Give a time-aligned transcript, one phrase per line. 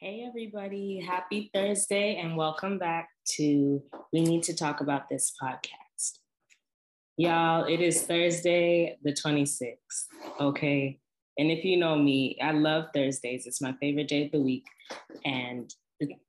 [0.00, 1.00] Hey, everybody.
[1.04, 6.20] Happy Thursday and welcome back to We Need to Talk About This podcast.
[7.16, 9.74] Y'all, it is Thursday, the 26th.
[10.38, 11.00] Okay.
[11.36, 13.44] And if you know me, I love Thursdays.
[13.44, 14.66] It's my favorite day of the week.
[15.24, 15.68] And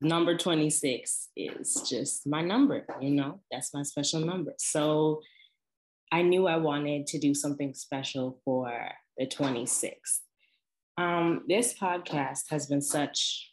[0.01, 4.53] number 26 is just my number, you know, that's my special number.
[4.57, 5.21] So
[6.11, 8.73] I knew I wanted to do something special for
[9.19, 10.21] the 26th.
[10.97, 13.48] Um, this podcast has been such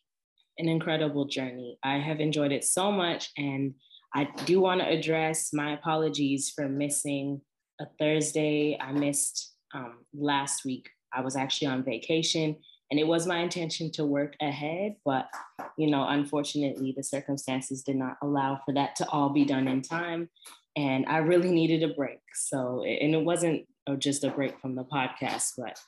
[0.59, 1.79] an incredible journey.
[1.82, 3.30] I have enjoyed it so much.
[3.37, 3.74] And
[4.15, 7.41] I do want to address my apologies for missing
[7.80, 8.79] a Thursday.
[8.80, 10.88] I missed um, last week.
[11.12, 12.56] I was actually on vacation
[12.91, 15.29] and it was my intention to work ahead, but
[15.77, 19.82] you know, unfortunately, the circumstances did not allow for that to all be done in
[19.82, 20.30] time.
[20.77, 22.20] And I really needed a break.
[22.34, 25.79] So, and it wasn't uh, just a break from the podcast, but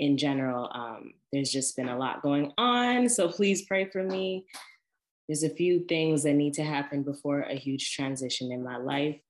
[0.00, 3.08] in general, um, there's just been a lot going on.
[3.08, 4.46] So please pray for me.
[5.28, 9.20] There's a few things that need to happen before a huge transition in my life.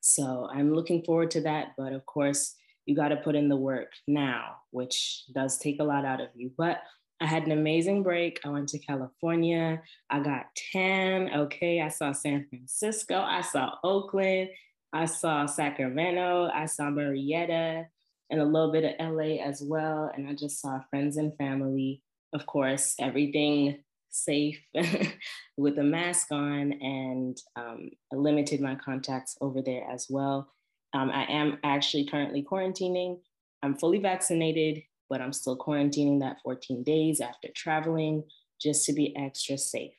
[0.00, 1.68] So I'm looking forward to that.
[1.78, 5.84] But of course, you got to put in the work now, which does take a
[5.84, 6.50] lot out of you.
[6.58, 6.82] But
[7.20, 8.40] I had an amazing break.
[8.44, 9.80] I went to California.
[10.10, 11.30] I got tan.
[11.32, 11.80] Okay.
[11.80, 13.20] I saw San Francisco.
[13.20, 14.50] I saw Oakland.
[14.92, 16.50] I saw Sacramento.
[16.52, 17.86] I saw Murrieta
[18.32, 20.10] and a little bit of LA as well.
[20.12, 22.02] And I just saw friends and family,
[22.32, 24.60] of course, everything safe
[25.56, 30.50] with a mask on, and um, limited my contacts over there as well.
[30.94, 33.20] Um, I am actually currently quarantining.
[33.62, 38.24] I'm fully vaccinated, but I'm still quarantining that 14 days after traveling
[38.60, 39.92] just to be extra safe.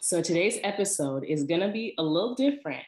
[0.00, 2.84] So today's episode is going to be a little different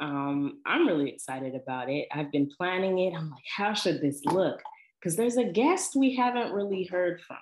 [0.00, 2.08] um, I'm really excited about it.
[2.10, 3.14] I've been planning it.
[3.14, 4.60] I'm like, how should this look?
[4.98, 7.38] Because there's a guest we haven't really heard from.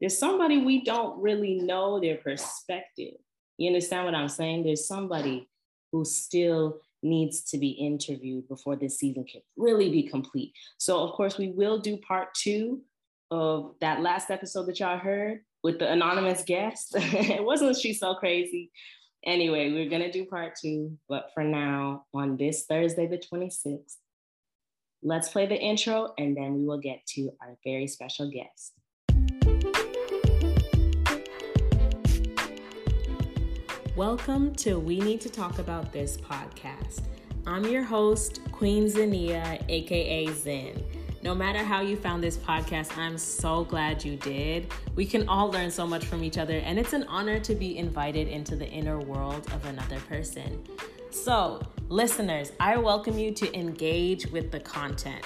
[0.00, 3.14] There's somebody we don't really know their perspective.
[3.58, 4.64] You understand what I'm saying?
[4.64, 5.48] There's somebody
[5.92, 10.52] who still needs to be interviewed before this season can really be complete.
[10.78, 12.80] So, of course, we will do part two
[13.30, 16.94] of that last episode that y'all heard with the anonymous guest.
[16.96, 18.70] it wasn't she so crazy,
[19.26, 23.96] Anyway, we're going to do part two, but for now, on this Thursday, the 26th,
[25.02, 28.72] let's play the intro and then we will get to our very special guest.
[33.94, 37.02] Welcome to We Need to Talk About This podcast.
[37.46, 40.82] I'm your host, Queen Zania, aka Zen.
[41.22, 44.72] No matter how you found this podcast, I'm so glad you did.
[44.94, 47.76] We can all learn so much from each other, and it's an honor to be
[47.76, 50.64] invited into the inner world of another person.
[51.10, 51.60] So,
[51.90, 55.22] listeners, I welcome you to engage with the content.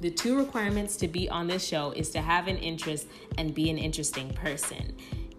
[0.00, 3.70] The two requirements to be on this show is to have an interest and be
[3.70, 4.94] an interesting person.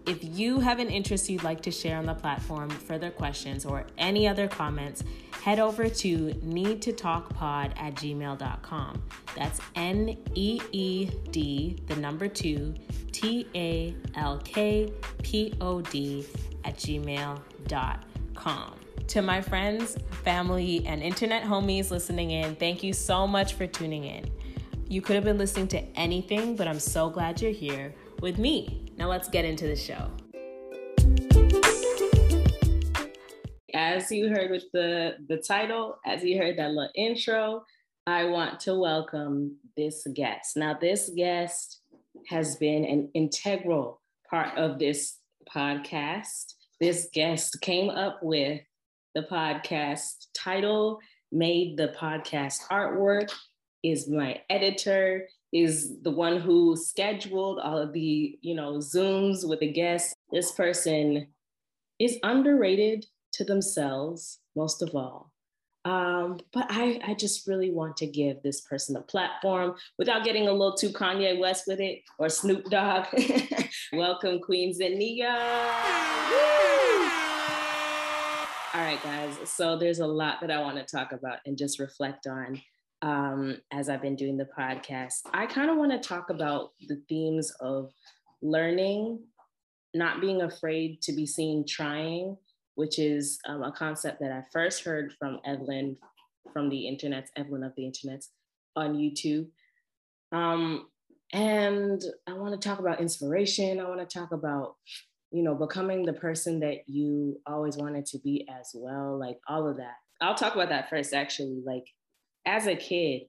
[0.06, 3.84] If you have an interest you'd like to share on the platform, further questions, or
[3.98, 5.02] any other comments,
[5.42, 9.02] head over to needtotalkpod at gmail.com.
[9.34, 12.74] That's N E E D, the number two,
[13.10, 14.92] T A L K
[15.24, 16.24] P O D
[16.64, 18.74] at gmail.com.
[19.08, 24.04] To my friends, family, and internet homies listening in, thank you so much for tuning
[24.04, 24.30] in.
[24.88, 28.85] You could have been listening to anything, but I'm so glad you're here with me.
[28.96, 30.10] Now let's get into the show.
[33.74, 37.64] As you heard with the, the title, as you heard that little intro,
[38.06, 40.56] I want to welcome this guest.
[40.56, 41.80] Now, this guest
[42.28, 45.18] has been an integral part of this
[45.54, 46.54] podcast.
[46.80, 48.62] This guest came up with
[49.14, 53.30] the podcast title, made the podcast artwork,
[53.82, 55.28] is my editor,
[55.62, 60.14] is the one who scheduled all of the, you know, Zooms with the guests.
[60.30, 61.28] This person
[61.98, 65.32] is underrated to themselves, most of all.
[65.86, 70.48] Um, but I, I just really want to give this person a platform without getting
[70.48, 73.06] a little too Kanye West with it or Snoop Dogg.
[73.92, 75.32] Welcome, Queen Zania.
[78.74, 79.36] All right, guys.
[79.44, 82.60] So there's a lot that I want to talk about and just reflect on
[83.02, 85.20] um, as I've been doing the podcast.
[85.32, 87.92] I kind of want to talk about the themes of
[88.42, 89.20] learning,
[89.94, 92.36] not being afraid to be seen trying,
[92.74, 95.96] which is um, a concept that I first heard from Evelyn
[96.52, 98.24] from the internet, Evelyn of the internet
[98.76, 99.48] on YouTube.
[100.32, 100.88] Um,
[101.32, 103.80] and I want to talk about inspiration.
[103.80, 104.76] I want to talk about,
[105.32, 109.68] you know, becoming the person that you always wanted to be as well, like all
[109.68, 109.96] of that.
[110.20, 111.62] I'll talk about that first, actually.
[111.66, 111.84] Like,
[112.46, 113.22] as a kid,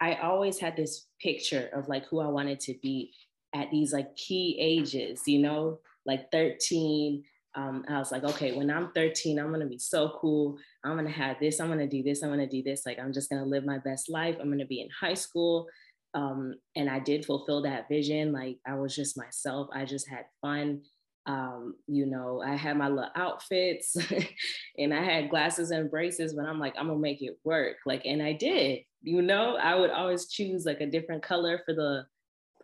[0.00, 3.12] I always had this picture of like who I wanted to be
[3.54, 7.24] at these like key ages, you know, like 13.
[7.54, 10.58] Um, I was like, okay, when I'm 13, I'm gonna be so cool.
[10.84, 12.84] I'm gonna have this, I'm gonna do this, I'm gonna do this.
[12.86, 14.36] Like, I'm just gonna live my best life.
[14.40, 15.66] I'm gonna be in high school.
[16.14, 18.32] Um, and I did fulfill that vision.
[18.32, 19.68] Like, I was just myself.
[19.72, 20.82] I just had fun.
[21.26, 23.96] Um, you know, I had my little outfits
[24.78, 27.76] and I had glasses and braces, but I'm like, I'm gonna make it work.
[27.86, 31.74] Like, and I did, you know, I would always choose like a different color for
[31.74, 32.06] the,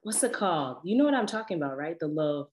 [0.02, 0.78] what's it called?
[0.82, 1.99] You know what I'm talking about, right?
[1.99, 2.50] The little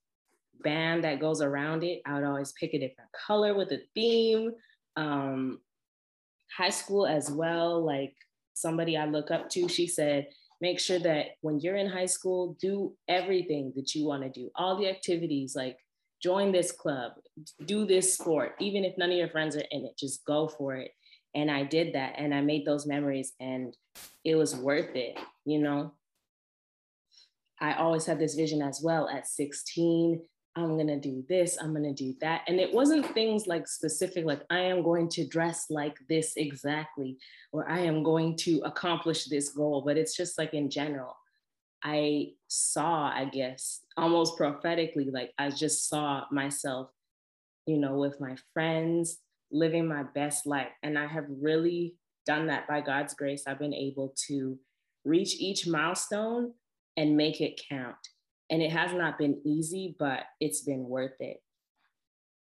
[0.63, 2.01] band that goes around it.
[2.05, 4.51] I would always pick a different color with a theme.
[4.95, 5.59] Um,
[6.55, 8.13] high school as well, like
[8.53, 10.27] somebody I look up to, she said,
[10.61, 14.49] make sure that when you're in high school, do everything that you want to do,
[14.55, 15.77] all the activities, like
[16.25, 17.11] join this club,
[17.65, 20.75] do this sport, even if none of your friends are in it, just go for
[20.75, 20.89] it.
[21.35, 23.77] And I did that and I made those memories and
[24.23, 25.93] it was worth it, you know.
[27.61, 30.19] I always had this vision as well at 16.
[30.55, 32.41] I'm gonna do this, I'm gonna do that.
[32.47, 37.19] And it wasn't things like specific, like I am going to dress like this exactly,
[37.51, 41.15] or I am going to accomplish this goal, but it's just like in general.
[41.85, 46.89] I saw, I guess, almost prophetically, like I just saw myself,
[47.67, 49.19] you know, with my friends,
[49.51, 50.71] living my best life.
[50.81, 51.93] And I have really
[52.25, 53.43] done that by God's grace.
[53.45, 54.57] I've been able to
[55.05, 56.53] reach each milestone
[56.97, 57.95] and make it count.
[58.49, 61.37] And it has not been easy, but it's been worth it.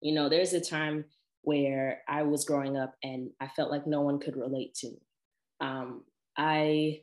[0.01, 1.05] You know, there's a time
[1.43, 5.01] where I was growing up and I felt like no one could relate to me.
[5.61, 6.03] Um,
[6.37, 7.01] I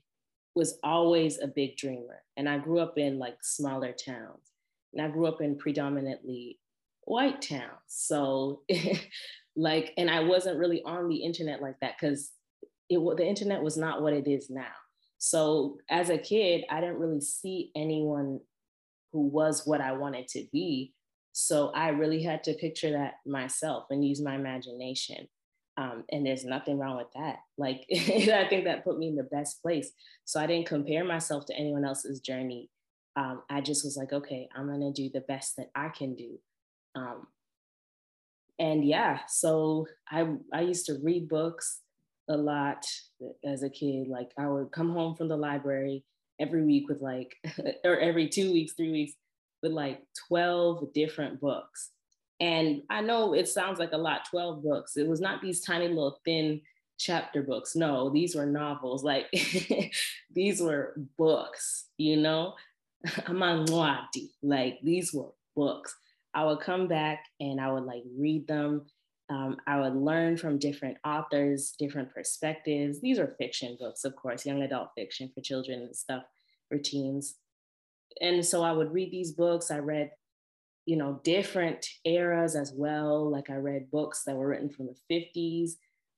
[0.57, 2.23] was always a big dreamer.
[2.37, 4.51] And I grew up in like smaller towns.
[4.93, 6.59] And I grew up in predominantly
[7.03, 7.83] white towns.
[7.87, 8.63] So
[9.57, 12.33] like, and I wasn't really on the internet like that because
[12.89, 14.65] the internet was not what it is now.
[15.19, 18.41] So as a kid, I didn't really see anyone
[19.13, 20.95] who was what I wanted to be.
[21.33, 25.29] So I really had to picture that myself and use my imagination.
[25.79, 27.37] Um, and there's nothing wrong with that.
[27.59, 29.91] Like, I think that put me in the best place.
[30.25, 32.71] So I didn't compare myself to anyone else's journey.
[33.15, 36.39] Um, I just was like, okay, I'm gonna do the best that I can do.
[36.95, 37.27] Um,
[38.59, 41.81] and yeah, so I I used to read books
[42.29, 42.85] a lot
[43.45, 44.09] as a kid.
[44.09, 46.05] Like I would come home from the library
[46.41, 47.37] every week with like,
[47.85, 49.13] or every two weeks, three weeks,
[49.63, 51.91] with like 12 different books.
[52.41, 54.97] And I know it sounds like a lot 12 books.
[54.97, 56.61] It was not these tiny little thin
[56.99, 57.75] chapter books.
[57.75, 59.05] No, these were novels.
[59.05, 59.27] Like
[60.31, 62.55] these were books, you know?
[64.43, 65.97] like these were books.
[66.35, 68.87] I would come back and I would like read them.
[69.29, 73.01] Um, I would learn from different authors, different perspectives.
[73.01, 76.23] These are fiction books, of course, young adult fiction for children and stuff,
[76.69, 77.37] for teens.
[78.21, 79.71] And so I would read these books.
[79.71, 80.11] I read
[80.87, 83.29] you know, different eras as well.
[83.31, 85.73] Like I read books that were written from the 50s,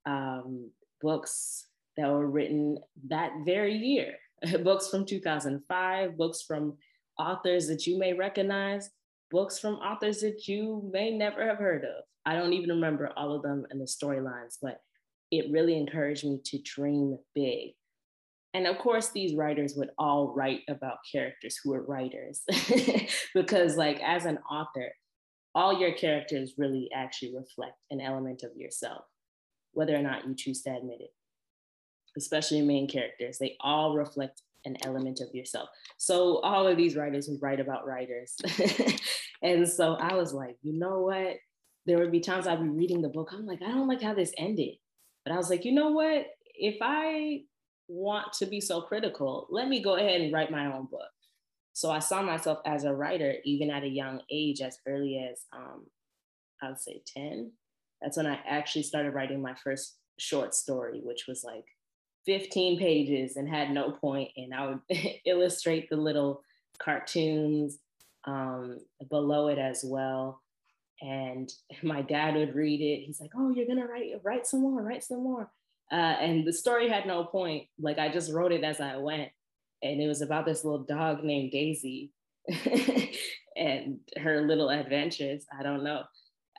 [0.07, 0.71] um,
[1.01, 1.67] books
[1.97, 2.79] that were written
[3.09, 4.15] that very year,
[4.63, 6.77] books from 2005, books from
[7.19, 8.91] authors that you may recognize,
[9.31, 12.05] books from authors that you may never have heard of.
[12.27, 14.83] I don't even remember all of them and the storylines, but
[15.31, 17.73] it really encouraged me to dream big
[18.59, 22.43] and of course these writers would all write about characters who are writers
[23.35, 24.91] because like as an author
[25.55, 29.05] all your characters really actually reflect an element of yourself
[29.73, 31.11] whether or not you choose to admit it.
[32.17, 35.69] Especially main characters they all reflect an element of yourself.
[35.99, 38.37] So all of these writers would write about writers.
[39.41, 41.37] And so i was like you know what?
[41.87, 44.15] There would be times i'd be reading the book i'm like i don't like how
[44.15, 44.75] this ended.
[45.25, 46.27] But i was like you know what?
[46.57, 47.43] If i
[47.89, 51.11] want to be so critical, let me go ahead and write my own book.
[51.73, 55.45] So I saw myself as a writer even at a young age, as early as
[55.53, 55.87] um,
[56.63, 57.53] I would say 10.
[58.03, 61.65] That's when I actually started writing my first short story, which was like
[62.27, 64.31] 15 pages and had no point.
[64.37, 64.81] And I would
[65.25, 66.43] illustrate the little
[66.79, 67.79] cartoons
[68.25, 68.79] um,
[69.09, 70.43] below it as well.
[71.01, 71.53] And
[71.83, 73.05] my dad would read it.
[73.05, 75.49] He's like, "Oh, you're gonna write write some more, write some more."
[75.91, 77.67] Uh, and the story had no point.
[77.79, 79.31] Like I just wrote it as I went.
[79.83, 82.13] And it was about this little dog named Daisy
[83.57, 85.45] and her little adventures.
[85.57, 86.03] I don't know.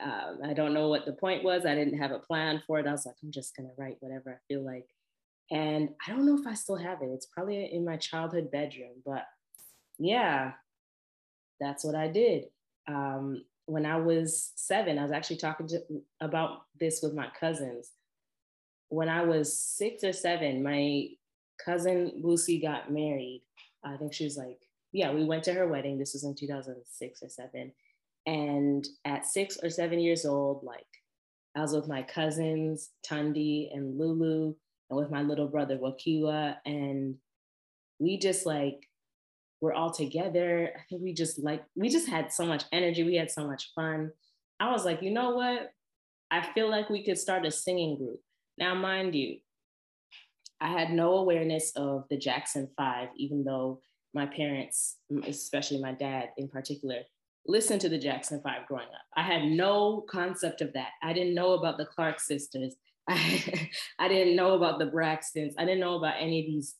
[0.02, 1.66] Um, I don't know what the point was.
[1.66, 2.86] I didn't have a plan for it.
[2.86, 4.86] I was like, I'm just going to write whatever I feel like.
[5.50, 7.10] And I don't know if I still have it.
[7.12, 9.02] It's probably in my childhood bedroom.
[9.04, 9.26] But
[9.98, 10.52] yeah,
[11.60, 12.44] that's what I did.
[12.88, 15.80] Um, when I was seven, I was actually talking to,
[16.20, 17.90] about this with my cousins
[18.90, 21.06] when I was six or seven, my
[21.64, 23.42] cousin Lucy got married.
[23.84, 24.58] I think she was like,
[24.92, 25.98] yeah, we went to her wedding.
[25.98, 27.72] This was in 2006 or seven.
[28.26, 30.86] And at six or seven years old, like
[31.56, 34.54] I was with my cousins, Tundi and Lulu,
[34.90, 36.56] and with my little brother, Wakiwa.
[36.66, 37.14] And
[38.00, 38.88] we just like,
[39.60, 40.72] we're all together.
[40.74, 43.04] I think we just like, we just had so much energy.
[43.04, 44.10] We had so much fun.
[44.58, 45.72] I was like, you know what?
[46.30, 48.20] I feel like we could start a singing group.
[48.60, 49.38] Now, mind you,
[50.60, 53.80] I had no awareness of the Jackson Five, even though
[54.12, 56.98] my parents, especially my dad in particular,
[57.46, 59.02] listened to the Jackson Five growing up.
[59.16, 60.90] I had no concept of that.
[61.02, 62.76] I didn't know about the Clark sisters.
[63.08, 65.54] I, didn't know about the Braxtons.
[65.58, 66.76] I didn't know about any of these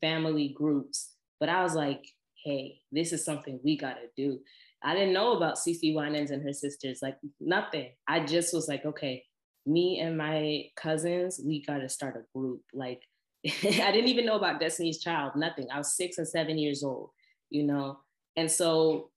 [0.00, 1.14] family groups.
[1.40, 2.04] But I was like,
[2.44, 4.38] hey, this is something we got to do.
[4.84, 7.90] I didn't know about CeCe Winans and her sisters, like nothing.
[8.06, 9.24] I just was like, okay,
[9.66, 12.62] me and my cousins, we got to start a group.
[12.72, 13.02] Like,
[13.46, 15.68] I didn't even know about Destiny's Child, nothing.
[15.72, 17.10] I was six and seven years old,
[17.50, 17.98] you know?
[18.36, 19.10] And so,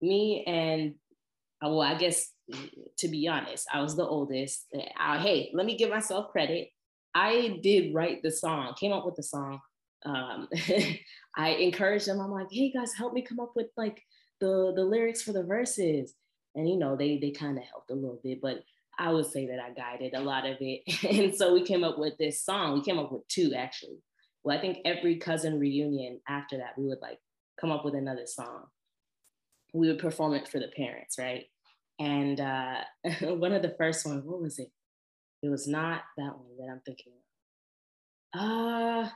[0.00, 0.94] me and,
[1.64, 2.30] uh, well, I guess
[2.98, 4.66] to be honest, I was the oldest.
[4.98, 6.68] I, hey, let me give myself credit.
[7.14, 9.60] I did write the song, came up with the song.
[10.04, 10.48] Um,
[11.36, 12.20] I encouraged them.
[12.20, 14.02] I'm like, hey guys, help me come up with like
[14.40, 16.14] the the lyrics for the verses.
[16.54, 18.62] And you know, they they kind of helped a little bit, but
[18.98, 20.82] I would say that I guided a lot of it.
[21.08, 22.74] and so we came up with this song.
[22.74, 24.02] We came up with two actually.
[24.42, 27.18] Well, I think every cousin reunion after that, we would like
[27.60, 28.64] come up with another song.
[29.72, 31.44] We would perform it for the parents, right?
[31.98, 32.80] And uh,
[33.22, 34.68] one of the first ones, what was it?
[35.42, 37.12] It was not that one that I'm thinking
[38.34, 38.40] of.
[38.40, 39.08] Uh,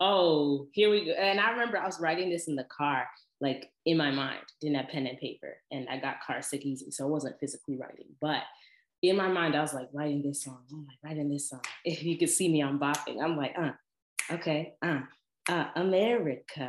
[0.00, 1.12] oh, here we go.
[1.12, 3.06] And I remember I was writing this in the car,
[3.40, 6.90] like in my mind, didn't have pen and paper, and I got car sick easy,
[6.90, 8.06] so I wasn't physically writing.
[8.20, 8.42] But
[9.02, 10.60] in my mind, I was like writing this song.
[10.72, 11.60] I'm like writing this song.
[11.84, 13.22] If you could see me, I'm bopping.
[13.22, 13.72] I'm like, uh,
[14.30, 15.00] okay, uh,
[15.48, 16.68] uh, America,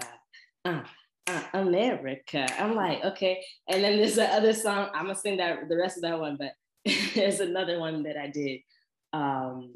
[0.65, 0.81] uh,
[1.27, 2.47] uh, America.
[2.59, 3.43] I'm like, okay.
[3.69, 4.89] And then there's the other song.
[4.93, 6.53] I'm gonna sing that the rest of that one, but
[7.15, 8.61] there's another one that I did.
[9.13, 9.75] Um,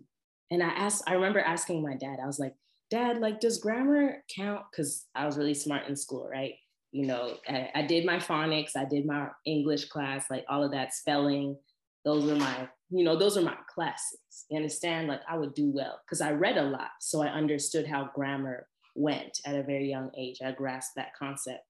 [0.49, 2.55] and I asked, I remember asking my dad, I was like,
[2.89, 4.63] Dad, like, does grammar count?
[4.71, 6.53] Because I was really smart in school, right?
[6.91, 10.71] You know, I, I did my phonics, I did my English class, like all of
[10.71, 11.57] that spelling.
[12.05, 14.45] Those were my, you know, those are my classes.
[14.49, 15.07] You understand?
[15.07, 16.89] Like I would do well because I read a lot.
[17.01, 20.37] So I understood how grammar went at a very young age.
[20.43, 21.63] I grasped that concept.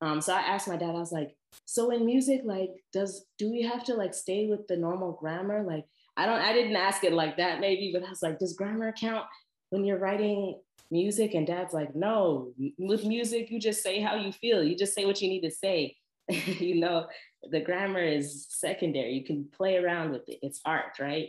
[0.00, 3.50] Um, so I asked my dad, I was like, so in music, like, does do
[3.50, 5.62] we have to like stay with the normal grammar?
[5.62, 5.84] Like,
[6.16, 8.92] I don't, I didn't ask it like that, maybe, but I was like, does grammar
[8.92, 9.24] count
[9.70, 11.34] when you're writing music?
[11.34, 14.62] And dad's like, no, with music, you just say how you feel.
[14.62, 15.96] You just say what you need to say.
[16.58, 17.06] you know,
[17.50, 19.12] the grammar is secondary.
[19.12, 20.38] You can play around with it.
[20.42, 21.28] It's art, right?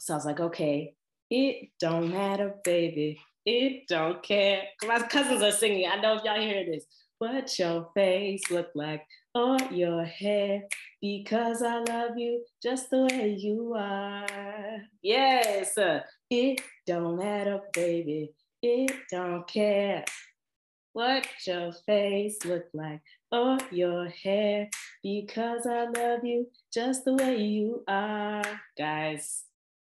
[0.00, 0.94] So I was like, okay,
[1.30, 3.20] it don't matter, baby.
[3.46, 4.62] It don't care.
[4.86, 5.88] My cousins are singing.
[5.90, 6.84] I know if y'all hear this.
[7.18, 9.02] What your face look like
[9.34, 10.62] or your hair
[11.02, 14.26] because I love you just the way you are.
[15.02, 15.78] Yes,
[16.30, 18.32] it don't matter, baby.
[18.62, 20.04] It don't care
[20.92, 24.68] what your face look like or your hair
[25.02, 28.42] because I love you just the way you are.
[28.76, 29.44] Guys,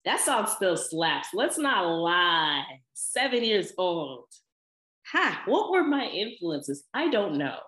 [0.04, 1.28] that song still slaps.
[1.32, 2.64] Let's not lie.
[2.92, 4.26] Seven years old.
[5.12, 6.84] Ha, what were my influences?
[6.92, 7.58] I don't know.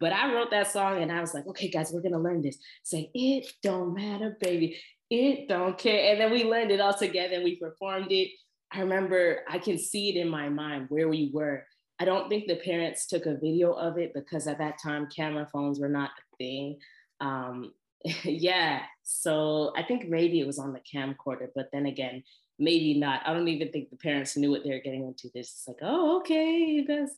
[0.00, 2.58] But I wrote that song and I was like, okay, guys, we're gonna learn this.
[2.82, 4.78] Say, it don't matter, baby.
[5.10, 6.12] It don't care.
[6.12, 8.30] And then we learned it all together and we performed it.
[8.72, 11.64] I remember I can see it in my mind where we were
[12.02, 15.46] I don't think the parents took a video of it because at that time camera
[15.52, 16.80] phones were not a thing.
[17.20, 17.74] Um,
[18.24, 22.24] yeah, so I think maybe it was on the camcorder, but then again,
[22.58, 23.22] maybe not.
[23.24, 25.30] I don't even think the parents knew what they were getting into.
[25.32, 27.10] This like, oh, okay, you guys,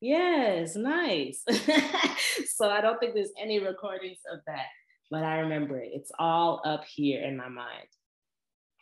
[0.00, 1.44] yes, nice.
[2.56, 4.66] so I don't think there's any recordings of that,
[5.08, 5.90] but I remember it.
[5.94, 7.86] It's all up here in my mind.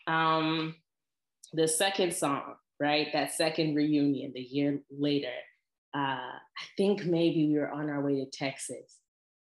[0.07, 0.77] Um,
[1.53, 3.09] the second song, right?
[3.13, 5.29] That second reunion, the year later,
[5.95, 8.99] uh, I think maybe we were on our way to Texas.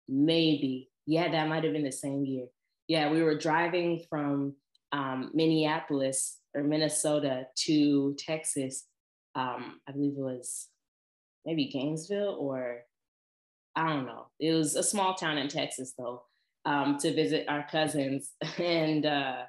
[0.09, 0.91] Maybe.
[1.07, 2.47] Yeah, that might have been the same year.
[2.89, 4.55] Yeah, we were driving from
[4.93, 8.87] um, Minneapolis or Minnesota to Texas.
[9.35, 10.69] Um, I believe it was
[11.47, 12.81] maybe Gainesville or
[13.75, 14.27] I don't know.
[14.39, 16.25] It was a small town in Texas though,
[16.65, 18.31] um, to visit our cousins.
[18.59, 19.43] And uh,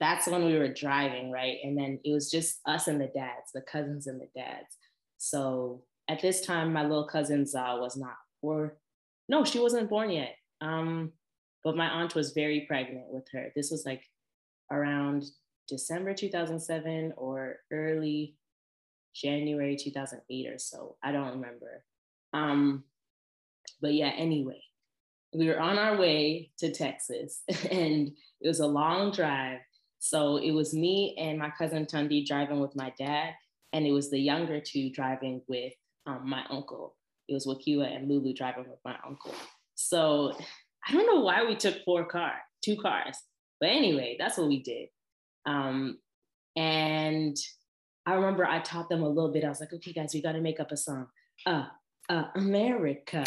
[0.00, 1.58] that's when we were driving, right?
[1.62, 4.76] And then it was just us and the dads, the cousins and the dads.
[5.18, 8.76] So at this time, my little cousin's uh, was not, or
[9.28, 10.36] no, she wasn't born yet.
[10.60, 11.12] Um,
[11.62, 13.50] but my aunt was very pregnant with her.
[13.56, 14.04] This was like
[14.70, 15.24] around
[15.68, 18.36] December 2007 or early
[19.14, 20.96] January 2008 or so.
[21.02, 21.84] I don't remember.
[22.32, 22.84] Um,
[23.80, 24.62] but yeah, anyway,
[25.34, 29.60] we were on our way to Texas and it was a long drive.
[29.98, 33.32] So it was me and my cousin Tundi driving with my dad,
[33.74, 35.74] and it was the younger two driving with
[36.06, 36.96] um, my uncle.
[37.28, 39.34] It was Wakiwa and Lulu driving with my uncle.
[39.74, 40.32] So
[40.88, 43.18] I don't know why we took four cars, two cars,
[43.60, 44.88] but anyway, that's what we did.
[45.44, 45.98] Um,
[46.56, 47.36] and
[48.06, 49.44] I remember I taught them a little bit.
[49.44, 51.06] I was like, okay, guys, we got to make up a song.
[51.44, 51.64] Uh,
[52.08, 53.24] uh, America,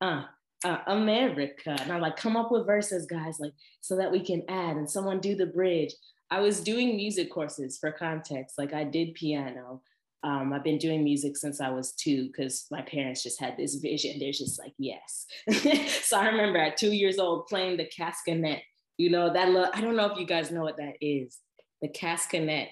[0.00, 0.22] uh,
[0.64, 1.76] uh, America.
[1.78, 4.90] And I'm like, come up with verses, guys, like so that we can add and
[4.90, 5.92] someone do the bridge.
[6.34, 8.58] I was doing music courses for context.
[8.58, 9.82] Like I did piano.
[10.24, 13.76] Um, I've been doing music since I was two because my parents just had this
[13.76, 14.18] vision.
[14.18, 15.26] They're just like, yes.
[16.02, 18.62] so I remember at two years old playing the castanet.
[18.98, 21.38] You know, that little, I don't know if you guys know what that is.
[21.82, 22.70] The castanet,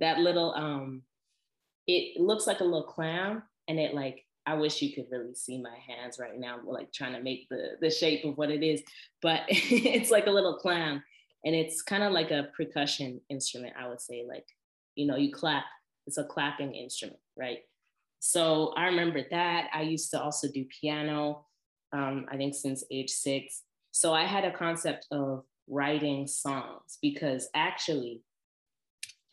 [0.00, 1.00] that little, um,
[1.86, 5.60] it looks like a little clam and it like I wish you could really see
[5.62, 8.82] my hands right now, like trying to make the, the shape of what it is.
[9.22, 11.02] But it's like a little clam.
[11.44, 14.24] And it's kind of like a percussion instrument, I would say.
[14.28, 14.46] Like,
[14.94, 15.64] you know, you clap,
[16.06, 17.58] it's a clapping instrument, right?
[18.20, 19.68] So I remember that.
[19.72, 21.46] I used to also do piano,
[21.92, 23.62] um, I think since age six.
[23.92, 28.22] So I had a concept of writing songs because actually,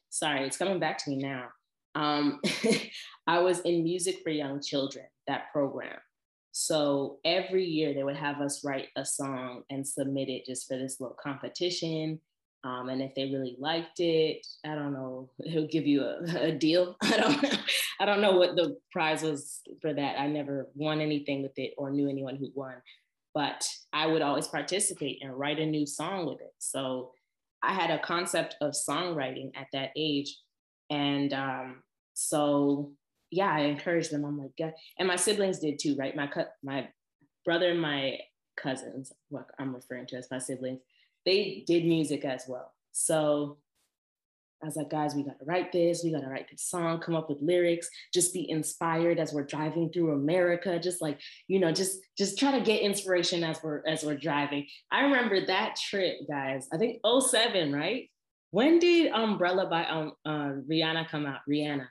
[0.10, 1.48] sorry, it's coming back to me now.
[1.96, 2.40] Um,
[3.28, 5.98] I was in Music for Young Children, that program.
[6.58, 10.78] So every year they would have us write a song and submit it just for
[10.78, 12.22] this little competition.
[12.64, 16.52] Um, and if they really liked it, I don't know, he'll give you a, a
[16.54, 16.96] deal.
[17.04, 17.50] I don't know.
[18.00, 20.18] I don't know what the prize was for that.
[20.18, 22.76] I never won anything with it or knew anyone who won,
[23.34, 26.54] but I would always participate and write a new song with it.
[26.60, 27.12] So
[27.62, 30.38] I had a concept of songwriting at that age.
[30.90, 31.84] And um,
[32.14, 32.94] so
[33.36, 34.24] yeah, I encouraged them.
[34.24, 36.16] I'm like, yeah, and my siblings did too, right?
[36.16, 36.88] My cut, my
[37.44, 38.20] brother and my
[38.56, 40.80] cousins, what I'm referring to as my siblings,
[41.26, 42.72] they did music as well.
[42.94, 43.58] So
[44.64, 46.02] I was like, guys, we got to write this.
[46.04, 49.44] We got to write this song, come up with lyrics, just be inspired as we're
[49.44, 50.80] driving through America.
[50.80, 54.66] Just like, you know, just just try to get inspiration as we're as we're driving.
[54.92, 56.70] I remember that trip, guys.
[56.72, 58.10] I think 07, right?
[58.52, 61.42] When did Umbrella by um, uh, Rihanna come out?
[61.50, 61.88] Rihanna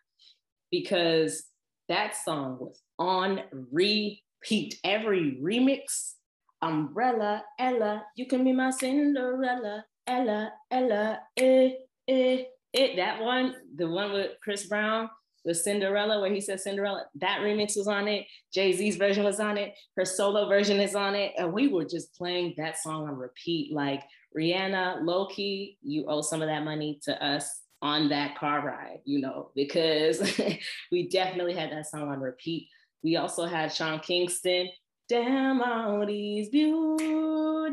[0.82, 1.44] because
[1.88, 3.40] that song was on
[3.72, 4.78] repeat.
[4.82, 6.14] Every remix,
[6.62, 11.70] Umbrella, Ella, you can be my Cinderella, Ella, Ella, eh,
[12.08, 12.42] eh,
[12.74, 12.96] eh.
[12.96, 15.08] That one, the one with Chris Brown,
[15.44, 18.26] with Cinderella, where he says Cinderella, that remix was on it.
[18.52, 19.74] Jay Z's version was on it.
[19.96, 21.32] Her solo version is on it.
[21.36, 23.72] And we were just playing that song on repeat.
[23.72, 24.02] Like
[24.36, 29.00] Rihanna, low key, you owe some of that money to us on that car ride,
[29.04, 30.40] you know, because
[30.92, 32.68] we definitely had that song on repeat.
[33.02, 34.70] We also had Sean Kingston,
[35.06, 37.68] Damn all these beautiful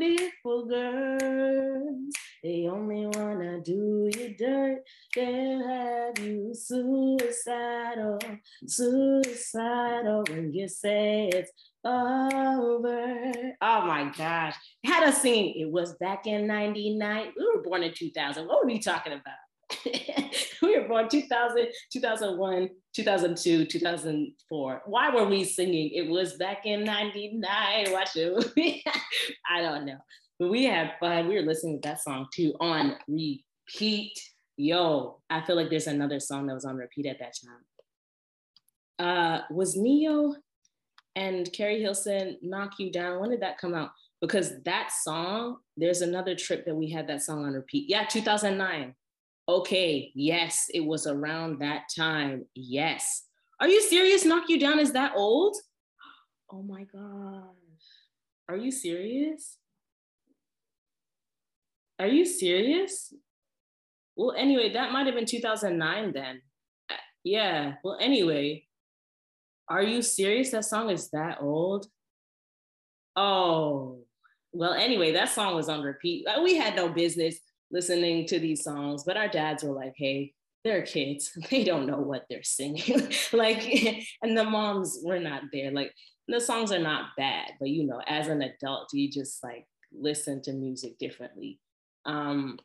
[0.66, 4.82] girls, they only wanna do you dirt.
[5.14, 8.18] They'll have you suicidal,
[8.66, 11.50] suicidal when you say it's
[11.82, 13.32] over.
[13.62, 14.54] Oh my gosh.
[14.84, 17.32] Had us singing, it was back in 99.
[17.34, 18.46] We were born in 2000.
[18.46, 19.36] What were we talking about?
[20.62, 24.82] we were born 2000, 2001, 2002, 2004.
[24.86, 25.90] Why were we singing?
[25.94, 27.92] It was back in 99.
[27.92, 28.82] Watch it.
[29.48, 29.98] I don't know.
[30.38, 31.28] But we had fun.
[31.28, 34.18] We were listening to that song too on repeat.
[34.56, 39.06] Yo, I feel like there's another song that was on repeat at that time.
[39.06, 40.34] Uh, was Ne-Yo
[41.16, 43.20] and Keri Hilson knock you down?
[43.20, 43.90] When did that come out?
[44.20, 47.88] Because that song, there's another trip that we had that song on repeat.
[47.88, 48.94] Yeah, 2009
[49.48, 52.46] Okay, yes, it was around that time.
[52.54, 53.24] Yes.
[53.60, 54.24] Are you serious?
[54.24, 55.56] Knock You Down is that old?
[56.50, 57.44] Oh my gosh.
[58.48, 59.58] Are you serious?
[61.98, 63.12] Are you serious?
[64.16, 66.42] Well, anyway, that might have been 2009 then.
[66.90, 67.74] Uh, yeah.
[67.82, 68.64] Well, anyway,
[69.68, 70.50] are you serious?
[70.50, 71.86] That song is that old?
[73.16, 73.98] Oh,
[74.52, 76.26] well, anyway, that song was on repeat.
[76.26, 77.38] Uh, we had no business
[77.72, 81.32] listening to these songs, but our dads were like, hey, they're kids.
[81.50, 83.08] They don't know what they're singing.
[83.32, 85.72] like, and the moms were not there.
[85.72, 85.92] Like,
[86.28, 90.40] the songs are not bad, but you know, as an adult, you just like listen
[90.42, 91.58] to music differently.
[92.04, 92.58] Um,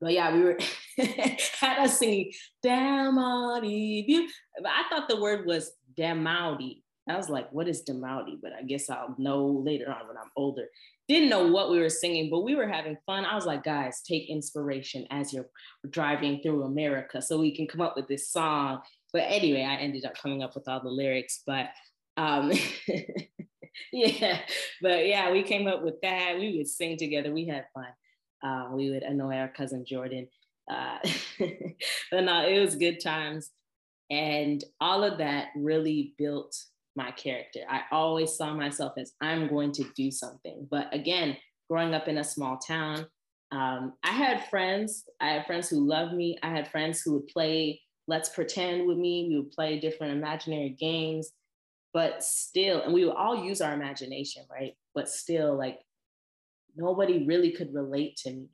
[0.00, 0.58] but yeah, we were
[0.98, 2.32] had us singing
[2.64, 4.26] Damouty.
[4.64, 6.82] I thought the word was Damouty.
[7.08, 8.38] I was like, what is Damouty?
[8.40, 10.68] But I guess I'll know later on when I'm older
[11.10, 13.24] didn't know what we were singing, but we were having fun.
[13.24, 15.48] I was like, guys, take inspiration as you're
[15.90, 18.80] driving through America so we can come up with this song.
[19.12, 21.42] But anyway, I ended up coming up with all the lyrics.
[21.44, 21.66] But
[22.16, 22.52] um,
[23.92, 24.38] yeah,
[24.80, 26.36] but yeah, we came up with that.
[26.38, 27.32] We would sing together.
[27.32, 27.88] We had fun.
[28.40, 30.28] Uh, we would annoy our cousin Jordan.
[30.70, 30.98] Uh,
[32.12, 33.50] but no, it was good times.
[34.10, 36.56] And all of that really built
[36.96, 37.60] my character.
[37.68, 40.66] I always saw myself as I'm going to do something.
[40.70, 41.36] But again,
[41.68, 43.06] growing up in a small town,
[43.52, 45.04] um, I had friends.
[45.20, 46.38] I had friends who loved me.
[46.42, 49.28] I had friends who would play Let's Pretend with me.
[49.28, 51.30] We would play different imaginary games,
[51.92, 54.72] but still, and we would all use our imagination, right?
[54.94, 55.78] But still, like
[56.76, 58.48] nobody really could relate to me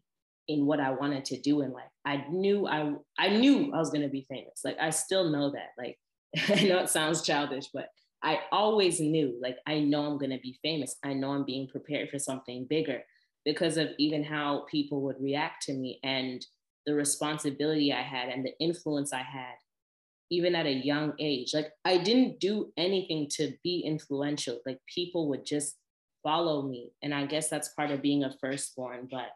[0.49, 1.91] in what I wanted to do in life.
[2.05, 4.61] I knew I I knew I was gonna be famous.
[4.65, 5.71] Like I still know that.
[5.79, 5.99] Like
[6.49, 7.89] I know it sounds childish, but
[8.27, 10.97] I always knew, like I know I'm gonna be famous.
[11.05, 13.05] I know I'm being prepared for something bigger
[13.45, 16.45] because of even how people would react to me and
[16.87, 19.55] the responsibility I had and the influence I had,
[20.33, 21.55] even at a young age.
[21.55, 24.59] Like, I didn't do anything to be influential.
[24.67, 25.77] Like, people would just
[26.25, 26.91] follow me.
[27.05, 29.31] And I guess that's part of being a firstborn, but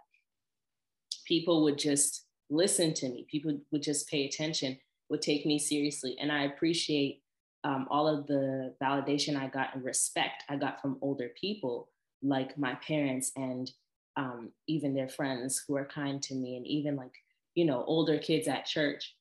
[1.26, 3.24] people would just listen to me.
[3.30, 4.76] People would just pay attention,
[5.08, 6.16] would take me seriously.
[6.20, 7.22] And I appreciate
[7.64, 11.88] um, all of the validation I got and respect I got from older people,
[12.22, 13.70] like my parents and
[14.16, 17.14] um, even their friends who are kind to me, and even like,
[17.54, 19.14] you know, older kids at church.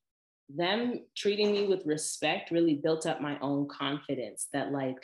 [0.50, 4.98] Them treating me with respect really built up my own confidence that, like,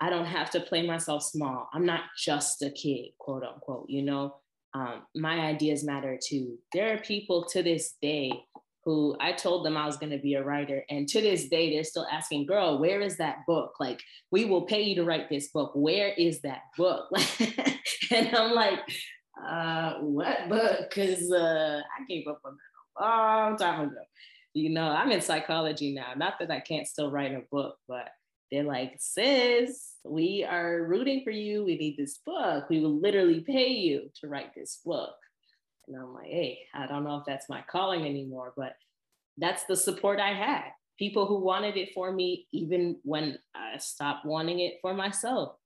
[0.00, 1.68] I don't have to play myself small.
[1.72, 4.36] I'm not just a kid, quote unquote, you know.
[4.74, 6.58] Um, my ideas matter too.
[6.72, 8.32] There are people to this day
[8.84, 10.84] who I told them I was going to be a writer.
[10.90, 13.74] And to this day, they're still asking, girl, where is that book?
[13.80, 15.72] Like, we will pay you to write this book.
[15.74, 17.08] Where is that book?
[18.10, 18.80] and I'm like,
[19.42, 20.90] uh, what book?
[20.90, 24.00] Because uh, I gave up on that a long time ago.
[24.52, 26.12] You know, I'm in psychology now.
[26.16, 28.08] Not that I can't still write a book, but
[28.52, 31.64] they're like, sis, we are rooting for you.
[31.64, 32.68] We need this book.
[32.68, 35.14] We will literally pay you to write this book.
[35.88, 38.74] And I'm like, hey, I don't know if that's my calling anymore, but
[39.38, 40.70] that's the support I had.
[40.98, 45.56] People who wanted it for me, even when I stopped wanting it for myself.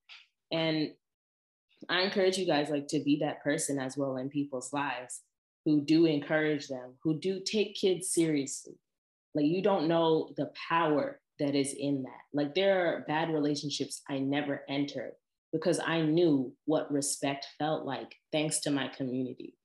[0.50, 0.92] And
[1.88, 5.20] I encourage you guys like to be that person as well in people's lives
[5.64, 8.78] who do encourage them, who do take kids seriously.
[9.34, 12.22] Like you don't know the power that is in that.
[12.32, 15.12] Like there are bad relationships I never entered
[15.52, 19.57] because I knew what respect felt like thanks to my community.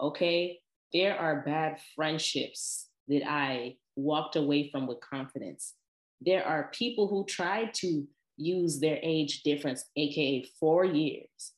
[0.00, 0.60] Okay,
[0.92, 5.74] there are bad friendships that I walked away from with confidence.
[6.20, 8.06] There are people who tried to
[8.36, 11.52] use their age difference, AKA four years,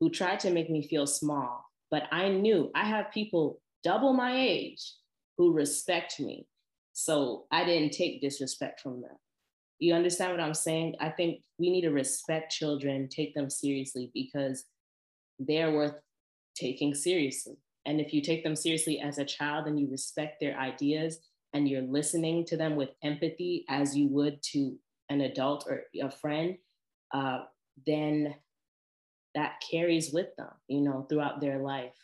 [0.00, 1.64] who tried to make me feel small.
[1.90, 4.94] But I knew I have people double my age
[5.38, 6.46] who respect me.
[6.92, 9.16] So I didn't take disrespect from them.
[9.78, 10.94] You understand what I'm saying?
[11.00, 14.64] I think we need to respect children, take them seriously because
[15.38, 15.94] they're worth
[16.54, 17.58] taking seriously.
[17.86, 21.20] And if you take them seriously as a child and you respect their ideas
[21.54, 24.76] and you're listening to them with empathy as you would to
[25.08, 26.56] an adult or a friend,
[27.14, 27.44] uh,
[27.86, 28.34] then
[29.36, 31.94] that carries with them, you know, throughout their life.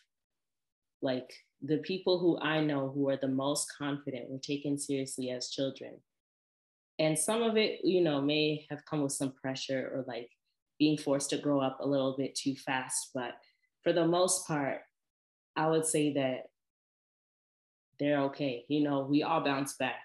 [1.02, 5.50] Like the people who I know who are the most confident were taken seriously as
[5.50, 6.00] children.
[6.98, 10.30] And some of it, you know, may have come with some pressure or like
[10.78, 13.10] being forced to grow up a little bit too fast.
[13.14, 13.32] But
[13.82, 14.82] for the most part,
[15.56, 16.46] I would say that
[17.98, 18.64] they're okay.
[18.68, 20.00] You know, we all bounce back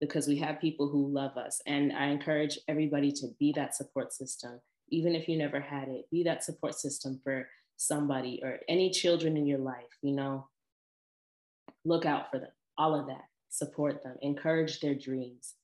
[0.00, 1.60] because we have people who love us.
[1.66, 6.10] And I encourage everybody to be that support system, even if you never had it,
[6.10, 10.48] be that support system for somebody or any children in your life, you know.
[11.84, 13.24] Look out for them, all of that.
[13.50, 15.54] Support them, encourage their dreams.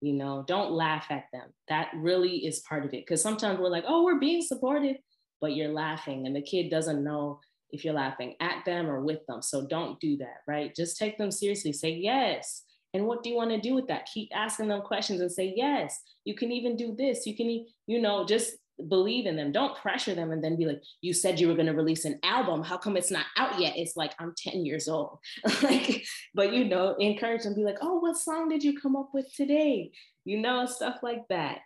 [0.00, 1.48] You know, don't laugh at them.
[1.68, 3.04] That really is part of it.
[3.06, 4.96] Because sometimes we're like, oh, we're being supportive,
[5.40, 7.40] but you're laughing, and the kid doesn't know
[7.74, 9.42] if you're laughing at them or with them.
[9.42, 10.74] So don't do that, right?
[10.74, 11.72] Just take them seriously.
[11.72, 12.62] Say yes.
[12.94, 14.06] And what do you want to do with that?
[14.14, 15.98] Keep asking them questions and say yes.
[16.24, 17.26] You can even do this.
[17.26, 18.54] You can, you know, just
[18.88, 19.52] believe in them.
[19.52, 22.18] Don't pressure them and then be like, you said you were going to release an
[22.22, 22.62] album.
[22.62, 23.74] How come it's not out yet?
[23.76, 25.18] It's like, I'm 10 years old.
[25.62, 29.10] like, but you know, encourage them, be like, oh, what song did you come up
[29.12, 29.90] with today?
[30.24, 31.58] You know, stuff like that.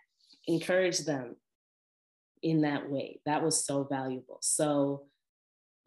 [0.47, 1.35] Encourage them
[2.41, 3.21] in that way.
[3.25, 4.39] That was so valuable.
[4.41, 5.03] So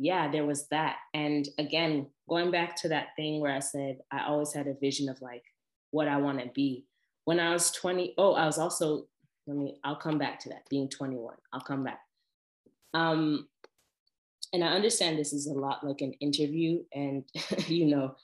[0.03, 0.97] yeah, there was that.
[1.15, 5.09] And again, going back to that thing where I said I always had a vision
[5.09, 5.45] of like
[5.93, 6.87] what I want to be.
[7.25, 9.07] When I was 20, oh, I was also,
[9.47, 11.37] let me, I'll come back to that, being 21.
[11.53, 12.01] I'll come back.
[12.95, 13.49] Um,
[14.53, 17.25] and I understand this is a lot like an interview, and
[17.69, 18.17] you know,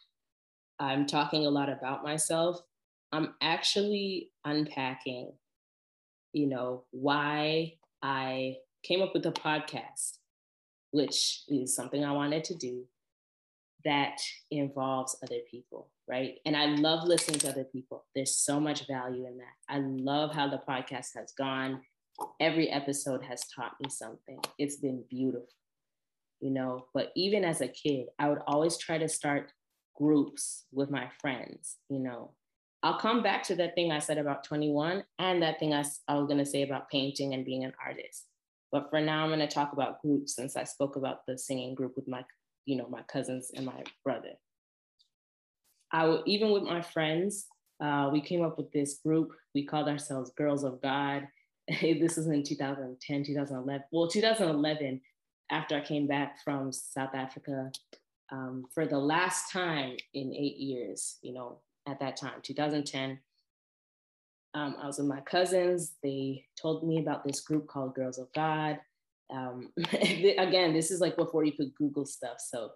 [0.81, 2.61] I'm talking a lot about myself.
[3.13, 5.33] I'm actually unpacking,
[6.33, 10.18] you know, why I came up with a podcast,
[10.99, 12.85] which is something I wanted to do
[13.85, 16.35] that involves other people, right?
[16.45, 18.05] And I love listening to other people.
[18.17, 19.55] There's so much value in that.
[19.69, 21.83] I love how the podcast has gone.
[22.41, 24.41] Every episode has taught me something.
[24.59, 25.47] It's been beautiful,
[26.41, 26.87] you know.
[26.93, 29.53] But even as a kid, I would always try to start
[29.95, 32.33] groups with my friends, you know.
[32.83, 36.15] I'll come back to that thing I said about 21 and that thing I, I
[36.15, 38.28] was going to say about painting and being an artist.
[38.71, 41.75] But for now, I'm going to talk about groups since I spoke about the singing
[41.75, 42.23] group with my
[42.69, 44.35] you know, my cousins and my brother.
[45.91, 47.47] I even with my friends,
[47.83, 49.31] uh, we came up with this group.
[49.55, 51.27] We called ourselves Girls of God.
[51.81, 53.85] this was in 2010, 2011.
[53.91, 55.01] Well, 2011,
[55.51, 57.73] after I came back from South Africa
[58.31, 63.19] um, for the last time in eight years, you know, at that time, 2010.
[64.55, 65.95] Um, I was with my cousins.
[66.03, 68.79] They told me about this group called Girls of God
[69.31, 72.39] um, again, this is like before you could Google stuff.
[72.39, 72.71] So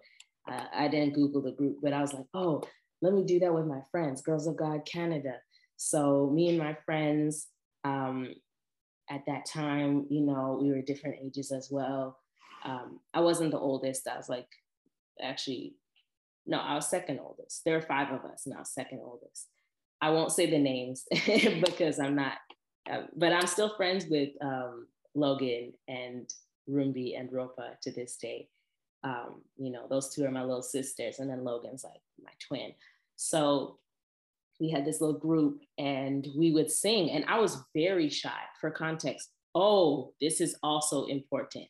[0.49, 2.63] uh, I didn't Google the group, but I was like, oh,
[3.01, 5.35] let me do that with my friends, Girls of God Canada.
[5.77, 7.47] So me and my friends
[7.83, 8.33] um,
[9.09, 12.19] at that time, you know, we were different ages as well.
[12.63, 14.07] Um, I wasn't the oldest.
[14.07, 14.47] I was like,
[15.21, 15.75] actually,
[16.45, 17.63] no, I was second oldest.
[17.65, 19.47] There were five of us, and I was second oldest.
[20.03, 21.05] I won't say the names
[21.61, 22.33] because I'm not,
[22.91, 26.29] uh, but I'm still friends with um, Logan and
[26.69, 28.49] Rumbi and Ropa to this day.
[29.05, 32.73] Um, you know, those two are my little sisters, and then Logan's like my twin.
[33.15, 33.79] So
[34.59, 38.71] we had this little group and we would sing, and I was very shy for
[38.71, 39.29] context.
[39.55, 41.67] Oh, this is also important.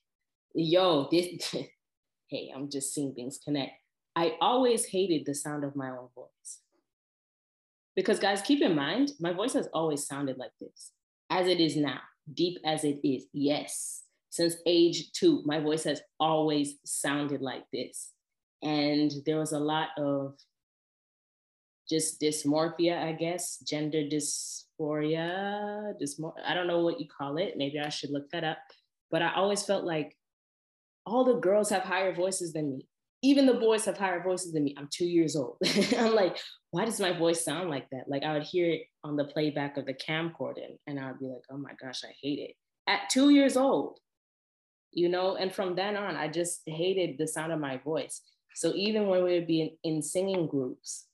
[0.56, 1.54] Yo, this,
[2.30, 3.74] hey, I'm just seeing things connect.
[4.16, 6.63] I always hated the sound of my own voice.
[7.96, 10.92] Because, guys, keep in mind, my voice has always sounded like this,
[11.30, 12.00] as it is now,
[12.34, 13.26] deep as it is.
[13.34, 18.12] Yes, since age two, my voice has always sounded like this.
[18.64, 20.36] And there was a lot of
[21.88, 27.58] just dysmorphia, I guess, gender dysphoria, dysmor- I don't know what you call it.
[27.58, 28.58] Maybe I should look that up.
[29.12, 30.18] But I always felt like
[31.06, 32.88] all the girls have higher voices than me.
[33.24, 34.76] Even the boys have higher voices than me.
[34.78, 35.58] I'm two years old.
[35.98, 36.38] I'm like,
[36.72, 38.06] why does my voice sound like that?
[38.08, 41.28] Like I would hear it on the playback of the camcorder and I would be
[41.28, 42.56] like, oh my gosh, I hate it.
[42.86, 44.00] At two years old,
[44.94, 48.22] you know and from then on i just hated the sound of my voice
[48.56, 51.08] so even when we would be in, in singing groups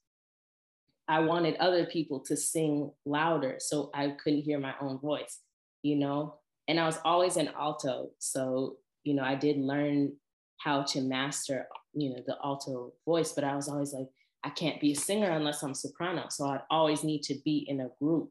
[1.08, 5.40] i wanted other people to sing louder so i couldn't hear my own voice
[5.82, 6.36] you know
[6.68, 10.12] and i was always an alto so you know i did learn
[10.58, 14.08] how to master you know the alto voice but i was always like
[14.44, 17.82] i can't be a singer unless i'm soprano so i'd always need to be in
[17.82, 18.30] a group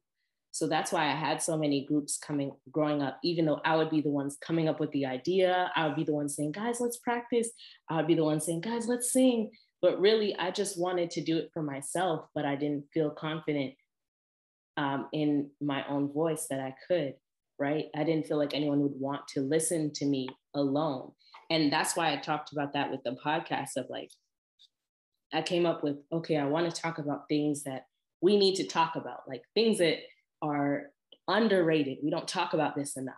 [0.51, 3.90] so that's why I had so many groups coming growing up, even though I would
[3.90, 5.71] be the ones coming up with the idea.
[5.77, 7.51] I would be the one saying, guys, let's practice.
[7.88, 9.51] I would be the one saying, guys, let's sing.
[9.81, 13.75] But really, I just wanted to do it for myself, but I didn't feel confident
[14.77, 17.14] um, in my own voice that I could,
[17.59, 17.87] right?
[17.94, 21.12] I didn't feel like anyone would want to listen to me alone.
[21.51, 24.11] And that's why I talked about that with the podcast of like,
[25.33, 27.87] I came up with, okay, I want to talk about things that
[28.21, 29.99] we need to talk about, like things that
[30.43, 30.85] are
[31.27, 31.99] underrated.
[32.03, 33.15] We don't talk about this enough.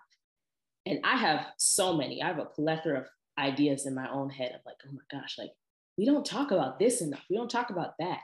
[0.87, 3.07] And I have so many, I have a plethora of
[3.39, 5.51] ideas in my own head of like, oh my gosh, like
[5.97, 7.25] we don't talk about this enough.
[7.29, 8.21] We don't talk about that.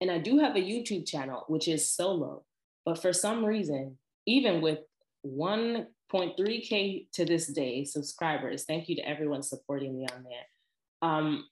[0.00, 2.44] And I do have a YouTube channel, which is solo.
[2.84, 4.80] But for some reason, even with
[6.12, 11.10] 1.3K to this day subscribers, thank you to everyone supporting me on there.
[11.10, 11.44] Um,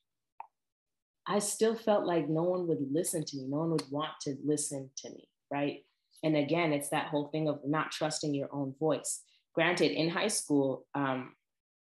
[1.27, 3.47] I still felt like no one would listen to me.
[3.49, 5.85] No one would want to listen to me, right?
[6.23, 9.23] And again, it's that whole thing of not trusting your own voice.
[9.55, 11.35] Granted, in high school, um,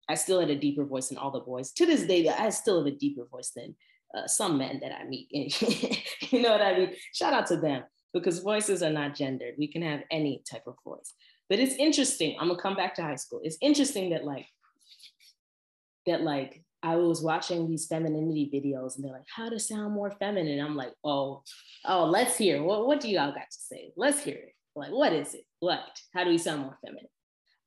[0.07, 1.71] I still had a deeper voice than all the boys.
[1.73, 3.75] To this day, I still have a deeper voice than
[4.15, 5.27] uh, some men that I meet.
[6.31, 6.93] you know what I mean?
[7.13, 9.55] Shout out to them because voices are not gendered.
[9.57, 11.13] We can have any type of voice.
[11.49, 12.35] But it's interesting.
[12.39, 13.41] I'm gonna come back to high school.
[13.43, 14.47] It's interesting that like
[16.05, 20.11] that like I was watching these femininity videos and they're like, how to sound more
[20.11, 20.63] feminine.
[20.63, 21.41] I'm like, oh,
[21.83, 22.61] oh, let's hear.
[22.61, 23.91] What, what do y'all got to say?
[23.97, 24.55] Let's hear it.
[24.75, 25.45] Like, what is it?
[25.61, 25.81] What?
[26.13, 27.07] How do we sound more feminine?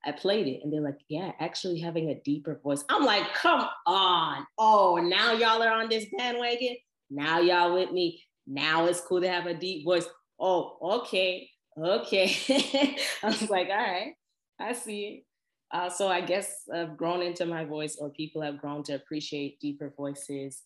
[0.05, 2.85] I played it and they're like, yeah, actually having a deeper voice.
[2.89, 4.47] I'm like, come on.
[4.57, 6.77] Oh, now y'all are on this bandwagon.
[7.11, 8.23] Now y'all with me.
[8.47, 10.07] Now it's cool to have a deep voice.
[10.39, 11.51] Oh, okay.
[11.81, 12.35] Okay.
[13.23, 14.15] I was like, all right,
[14.61, 15.25] I see.
[15.71, 19.61] Uh, so I guess I've grown into my voice, or people have grown to appreciate
[19.61, 20.63] deeper voices.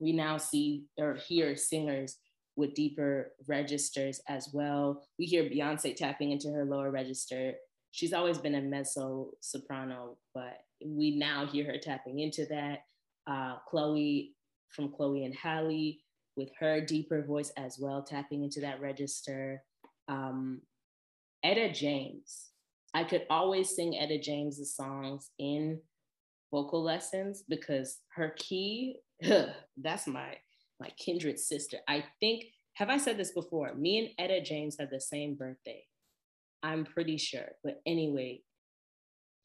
[0.00, 2.16] We now see or hear singers
[2.56, 5.04] with deeper registers as well.
[5.18, 7.54] We hear Beyonce tapping into her lower register.
[7.92, 12.80] she's always been a mezzo soprano, but we now hear her tapping into that.
[13.26, 14.34] Uh, Chloe
[14.68, 15.98] from Chloe and Halle
[16.36, 19.62] with her deeper voice as well, tapping into that register.
[20.10, 20.60] Um,
[21.42, 22.48] Etta James.
[22.92, 25.80] I could always sing Etta James's songs in
[26.50, 28.96] vocal lessons because her key,
[29.76, 30.36] that's my
[30.80, 31.76] my kindred sister.
[31.86, 32.44] I think,
[32.74, 33.74] have I said this before?
[33.74, 35.84] Me and Etta James have the same birthday.
[36.62, 37.52] I'm pretty sure.
[37.62, 38.40] But anyway,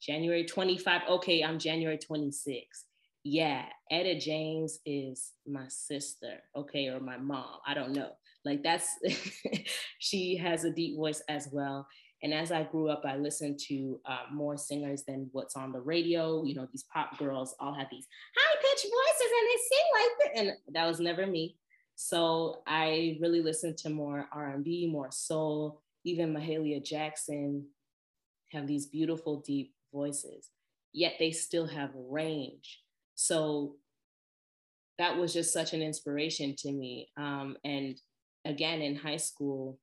[0.02, 1.02] January 25.
[1.10, 2.84] Okay, I'm January 26.
[3.22, 7.58] Yeah, Etta James is my sister, okay, or my mom.
[7.66, 8.12] I don't know.
[8.46, 8.88] Like that's,
[9.98, 11.86] she has a deep voice as well.
[12.22, 15.80] And as I grew up, I listened to uh, more singers than what's on the
[15.80, 16.44] radio.
[16.44, 18.06] You know, these pop girls all have these
[18.36, 20.40] high pitched voices and they sing like that.
[20.40, 21.56] And that was never me.
[21.96, 25.82] So I really listened to more R&B, more soul.
[26.04, 27.66] Even Mahalia Jackson
[28.52, 30.50] have these beautiful, deep voices,
[30.92, 32.80] yet they still have range.
[33.14, 33.76] So
[34.98, 37.08] that was just such an inspiration to me.
[37.16, 37.98] Um, and
[38.46, 39.78] again, in high school,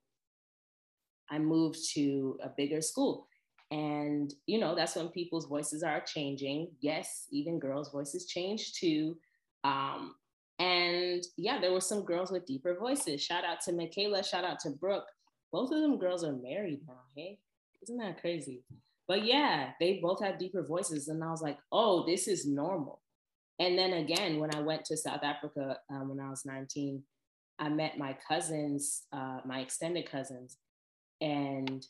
[1.30, 3.28] I moved to a bigger school.
[3.72, 6.72] And, you know, that's when people's voices are changing.
[6.80, 9.18] Yes, even girls' voices change too.
[9.64, 10.16] Um,
[10.60, 13.24] and yeah, there were some girls with deeper voices.
[13.24, 15.08] Shout out to Michaela, shout out to Brooke.
[15.52, 17.02] Both of them girls are married now.
[17.16, 17.40] Hey,
[17.82, 18.64] isn't that crazy?
[19.08, 21.08] But yeah, they both have deeper voices.
[21.08, 23.02] And I was like, oh, this is normal.
[23.60, 27.04] And then again, when I went to South Africa um, when I was 19,
[27.60, 30.58] I met my cousins, uh, my extended cousins,
[31.22, 31.86] and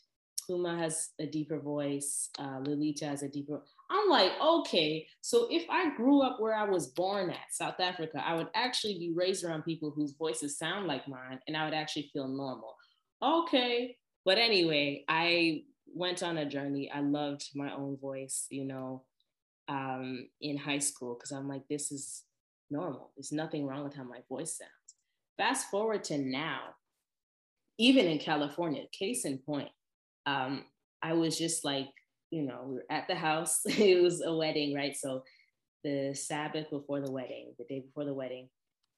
[0.48, 2.28] Uma has a deeper voice.
[2.38, 3.62] Uh, Lilita has a deeper.
[3.90, 8.22] I'm like, okay, so if I grew up where I was born at, South Africa,
[8.24, 11.74] I would actually be raised around people whose voices sound like mine, and I would
[11.74, 12.76] actually feel normal.
[13.22, 15.62] Okay, but anyway, I
[15.94, 16.90] went on a journey.
[16.90, 19.04] I loved my own voice, you know,
[19.68, 22.22] um, in high school because I'm like, this is
[22.70, 23.12] normal.
[23.16, 24.70] There's nothing wrong with how my voice sounds.
[25.36, 26.60] Fast forward to now,
[27.78, 29.70] even in California, case in point,
[30.26, 30.64] um,
[31.02, 31.88] I was just like,
[32.30, 33.60] you know, we were at the house.
[33.66, 34.96] it was a wedding, right?
[34.96, 35.24] So
[35.82, 38.48] the Sabbath before the wedding, the day before the wedding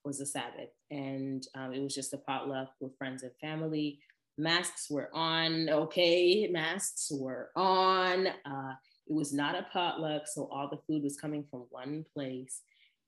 [0.05, 0.71] was the Sabbath.
[0.91, 3.99] And um, it was just a potluck with friends and family.
[4.39, 8.29] Masks were on, okay, masks were on.
[8.29, 8.75] Uh,
[9.09, 12.63] it was not a potluck, so all the food was coming from one place.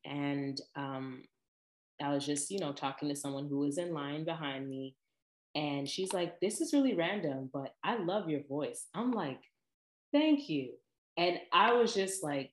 [0.05, 1.23] And um,
[2.01, 4.95] I was just, you know, talking to someone who was in line behind me.
[5.55, 8.87] And she's like, This is really random, but I love your voice.
[8.95, 9.41] I'm like,
[10.13, 10.73] Thank you.
[11.17, 12.53] And I was just like,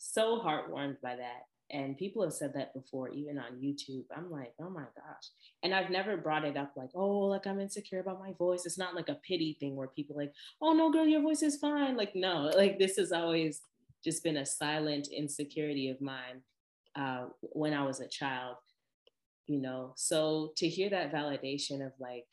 [0.00, 1.46] so heartwarmed by that.
[1.72, 4.04] And people have said that before, even on YouTube.
[4.16, 5.28] I'm like, oh my gosh.
[5.62, 8.66] And I've never brought it up like, oh, like I'm insecure about my voice.
[8.66, 11.58] It's not like a pity thing where people like, oh no, girl, your voice is
[11.58, 11.96] fine.
[11.96, 13.62] Like, no, like this has always
[14.02, 16.42] just been a silent insecurity of mine
[16.96, 18.56] uh, when I was a child,
[19.46, 19.94] you know.
[19.96, 22.26] So to hear that validation of like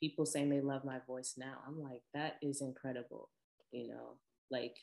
[0.00, 3.28] people saying they love my voice now, I'm like, that is incredible,
[3.70, 4.16] you know,
[4.50, 4.76] like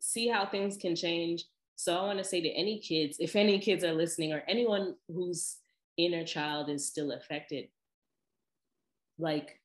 [0.00, 1.44] see how things can change
[1.82, 4.94] so I want to say to any kids, if any kids are listening or anyone
[5.08, 5.56] whose
[5.96, 7.66] inner child is still affected,
[9.18, 9.58] like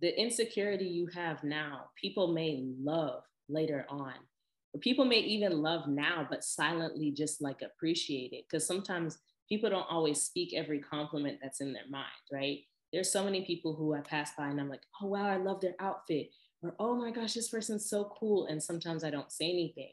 [0.00, 4.14] the insecurity you have now, people may love later on.
[4.80, 8.44] People may even love now, but silently just like appreciate it.
[8.48, 12.60] Because sometimes people don't always speak every compliment that's in their mind, right?
[12.92, 15.60] There's so many people who I pass by and I'm like, oh, wow, I love
[15.60, 16.30] their outfit.
[16.62, 18.46] Or, oh my gosh, this person's so cool.
[18.46, 19.90] And sometimes I don't say anything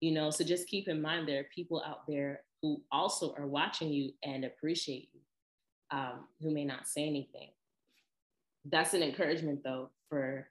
[0.00, 3.46] you know so just keep in mind there are people out there who also are
[3.46, 5.20] watching you and appreciate you
[5.90, 7.48] um, who may not say anything
[8.66, 10.48] that's an encouragement though for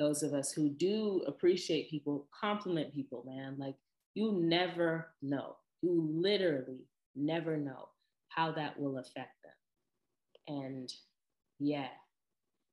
[0.00, 3.76] those of us who do appreciate people compliment people man like
[4.14, 7.88] you never know you literally never know
[8.30, 10.92] how that will affect them and
[11.60, 11.88] yeah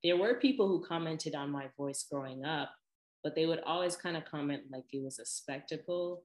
[0.04, 2.72] there were people who commented on my voice growing up
[3.28, 6.24] but they would always kind of comment like it was a spectacle.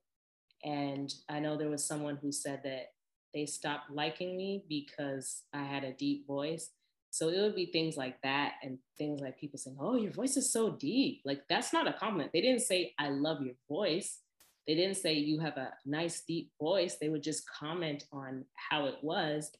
[0.64, 2.92] And I know there was someone who said that
[3.34, 6.70] they stopped liking me because I had a deep voice.
[7.12, 10.38] So it would be things like that and things like people saying, Oh, your voice
[10.38, 11.20] is so deep.
[11.26, 12.32] Like that's not a compliment.
[12.32, 14.20] They didn't say, I love your voice.
[14.66, 16.96] They didn't say you have a nice deep voice.
[16.96, 19.52] They would just comment on how it was.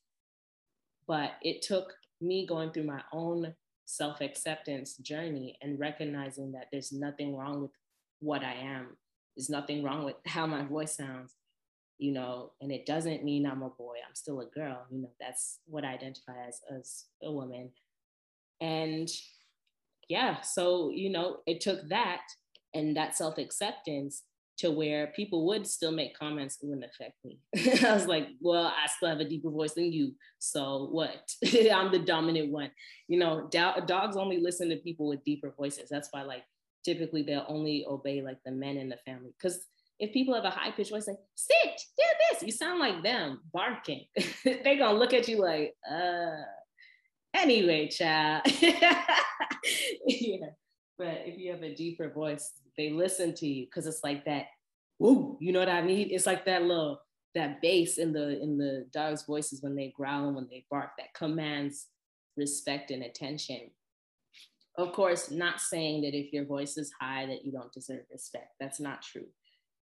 [1.07, 1.92] But it took
[2.22, 7.72] me going through my own self acceptance journey and recognizing that there's nothing wrong with
[8.20, 8.96] what I am.
[9.36, 11.34] There's nothing wrong with how my voice sounds,
[12.03, 13.94] you know, and it doesn't mean I'm a boy.
[14.07, 14.84] I'm still a girl.
[14.90, 17.70] You know, that's what I identify as as a woman.
[18.61, 19.09] And
[20.09, 22.22] yeah, so, you know, it took that
[22.74, 24.24] and that self acceptance
[24.59, 27.38] to where people would still make comments it wouldn't affect me.
[27.88, 30.12] I was like, well, I still have a deeper voice than you.
[30.40, 31.30] So what?
[31.72, 32.72] I'm the dominant one.
[33.07, 35.88] You know, do- dogs only listen to people with deeper voices.
[35.88, 36.42] That's why, like,
[36.84, 39.30] typically they'll only obey like the men in the family.
[39.40, 39.66] Because
[40.03, 43.40] if people have a high pitched voice, like, sit, do this, you sound like them
[43.53, 44.05] barking.
[44.44, 46.42] They're gonna look at you like, uh,
[47.32, 48.42] anyway, child.
[50.05, 50.46] yeah.
[50.98, 54.46] But if you have a deeper voice, they listen to you because it's like that,
[54.98, 56.09] woo, you know what I mean?
[56.11, 57.00] It's like that little
[57.36, 60.90] that bass in the in the dog's voices when they growl and when they bark
[60.98, 61.86] that commands
[62.36, 63.70] respect and attention.
[64.76, 68.48] Of course, not saying that if your voice is high that you don't deserve respect.
[68.59, 69.26] That's not true.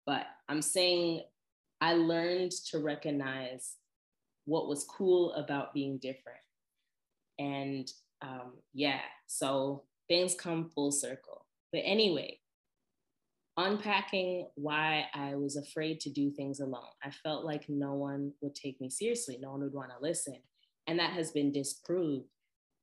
[0.06, 1.22] But I'm saying
[1.80, 3.76] I learned to recognize
[4.46, 6.38] what was cool about being different.
[7.38, 7.90] And
[8.22, 11.46] um, yeah, so things come full circle.
[11.72, 12.38] But anyway,
[13.56, 16.82] unpacking why I was afraid to do things alone.
[17.02, 20.38] I felt like no one would take me seriously, no one would want to listen.
[20.86, 22.26] And that has been disproved.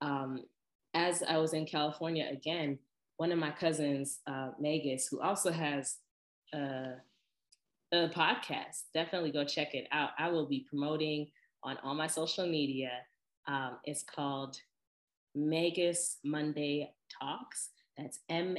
[0.01, 0.43] Um,
[0.93, 2.80] as I was in California again,
[3.17, 5.97] one of my cousins, uh, Magus, who also has
[6.53, 6.93] a,
[7.91, 10.11] a podcast, definitely go check it out.
[10.17, 11.27] I will be promoting
[11.63, 12.91] on all my social media.
[13.47, 14.55] Um, it's called
[15.35, 17.69] Magus Monday Talks.
[17.97, 18.57] That's M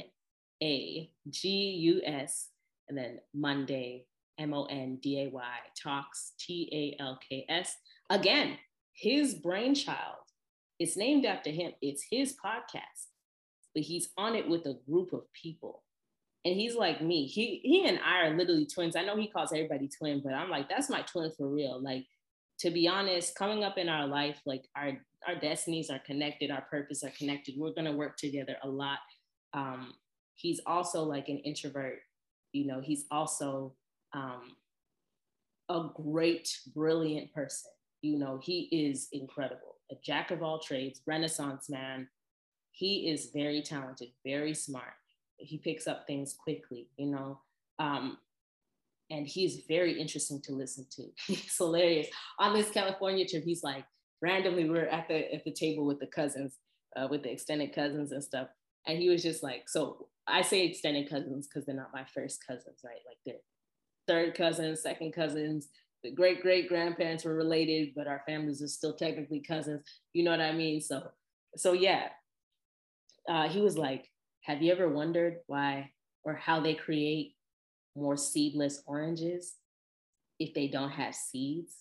[0.61, 2.49] A G U S,
[2.87, 4.05] and then Monday,
[4.37, 6.69] M O N D A Y, Talks, T
[6.99, 7.75] A L K S.
[8.09, 8.57] Again,
[8.93, 10.17] his brainchild.
[10.79, 11.71] It's named after him.
[11.81, 13.07] It's his podcast,
[13.73, 15.83] but he's on it with a group of people.
[16.45, 17.25] And he's like me.
[17.25, 18.95] He he and I are literally twins.
[18.95, 21.81] I know he calls everybody twin, but I'm like, that's my twin for real.
[21.81, 22.05] Like,
[22.59, 24.91] to be honest, coming up in our life, like our
[25.25, 27.55] our destinies are connected, our purpose are connected.
[27.57, 28.99] We're gonna work together a lot.
[29.53, 29.93] Um,
[30.35, 31.99] he's also like an introvert.
[32.51, 33.73] You know, he's also
[34.13, 34.55] um,
[35.69, 37.71] a great, brilliant person.
[38.01, 42.09] You know, he is incredible, a jack of all trades, renaissance man.
[42.71, 44.93] He is very talented, very smart.
[45.43, 47.39] He picks up things quickly, you know.
[47.79, 48.17] Um,
[49.09, 51.03] and he's very interesting to listen to.
[51.27, 52.07] He's hilarious.
[52.39, 53.85] On this California trip, he's like,
[54.21, 56.57] randomly we are at the at the table with the cousins,
[56.95, 58.47] uh, with the extended cousins and stuff.
[58.87, 62.45] And he was just like, so I say extended cousins because they're not my first
[62.47, 63.01] cousins, right?
[63.07, 63.35] Like they're
[64.07, 65.67] third cousins, second cousins.
[66.03, 69.83] The great great grandparents were related, but our families are still technically cousins.
[70.13, 70.81] You know what I mean?
[70.81, 71.03] So,
[71.55, 72.09] so yeah.
[73.29, 74.09] Uh, he was like,
[74.43, 75.91] "Have you ever wondered why
[76.23, 77.35] or how they create
[77.95, 79.55] more seedless oranges
[80.39, 81.75] if they don't have seeds?"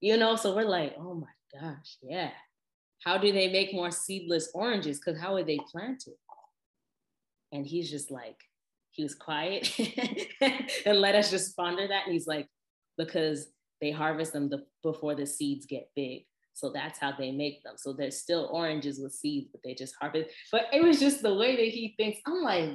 [0.00, 2.30] You know, so we're like, "Oh my gosh, yeah.
[3.04, 4.98] How do they make more seedless oranges?
[4.98, 6.14] Because how are they planted?"
[7.52, 8.36] And he's just like,
[8.94, 9.76] he was quiet
[10.86, 12.04] and let us just ponder that.
[12.04, 12.48] And he's like,
[12.96, 13.48] because
[13.80, 16.24] they harvest them the, before the seeds get big.
[16.54, 17.74] So that's how they make them.
[17.76, 20.30] So there's still oranges with seeds, but they just harvest.
[20.50, 22.20] But it was just the way that he thinks.
[22.26, 22.70] I'm like,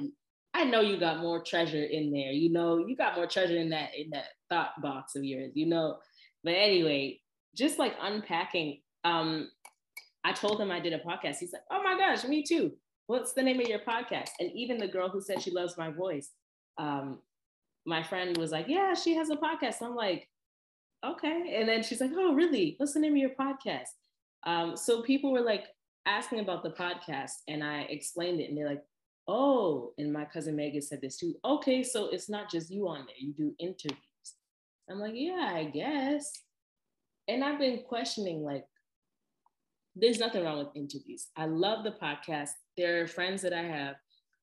[0.54, 2.32] I know you got more treasure in there.
[2.32, 5.52] You know, you got more treasure in that in that thought box of yours.
[5.54, 5.98] You know.
[6.44, 7.20] But anyway,
[7.56, 8.80] just like unpacking.
[9.04, 9.50] Um,
[10.22, 11.38] I told him I did a podcast.
[11.38, 12.72] He's like, "Oh my gosh, me too."
[13.10, 14.30] what's the name of your podcast?
[14.38, 16.30] And even the girl who said she loves my voice,
[16.78, 17.18] um,
[17.84, 19.82] my friend was like, yeah, she has a podcast.
[19.82, 20.28] I'm like,
[21.04, 21.56] okay.
[21.56, 22.74] And then she's like, oh, really?
[22.78, 23.88] What's the name of your podcast?
[24.44, 25.66] Um, so people were like
[26.06, 28.82] asking about the podcast and I explained it and they're like,
[29.28, 31.34] oh, and my cousin Megan said this too.
[31.44, 33.98] Okay, so it's not just you on there, you do interviews.
[34.90, 36.32] I'm like, yeah, I guess.
[37.28, 38.64] And I've been questioning like,
[39.94, 41.28] there's nothing wrong with interviews.
[41.36, 42.50] I love the podcast.
[42.76, 43.96] There are friends that I have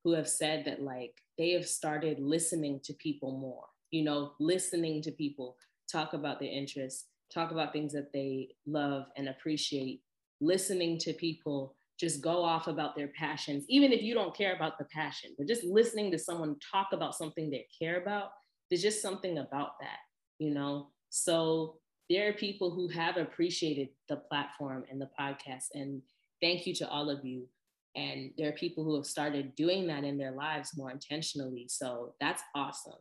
[0.04, 5.02] who have said that like they have started listening to people more, you know, listening
[5.02, 5.58] to people
[5.92, 10.02] talk about their interests, talk about things that they love and appreciate,
[10.40, 14.78] listening to people just go off about their passions, even if you don't care about
[14.78, 18.30] the passion, but just listening to someone talk about something they care about,
[18.70, 20.00] there's just something about that,
[20.38, 20.90] you know?
[21.10, 21.80] So
[22.10, 25.66] there are people who have appreciated the platform and the podcast.
[25.74, 26.02] And
[26.42, 27.48] thank you to all of you.
[27.96, 31.66] And there are people who have started doing that in their lives more intentionally.
[31.68, 32.94] So that's awesome.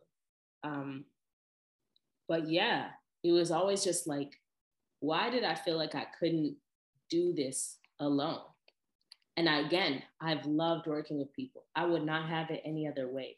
[0.63, 1.05] Um,
[2.27, 2.87] but yeah,
[3.23, 4.33] it was always just like,
[4.99, 6.55] why did I feel like I couldn't
[7.09, 8.41] do this alone?
[9.37, 11.65] And again, I've loved working with people.
[11.75, 13.37] I would not have it any other way.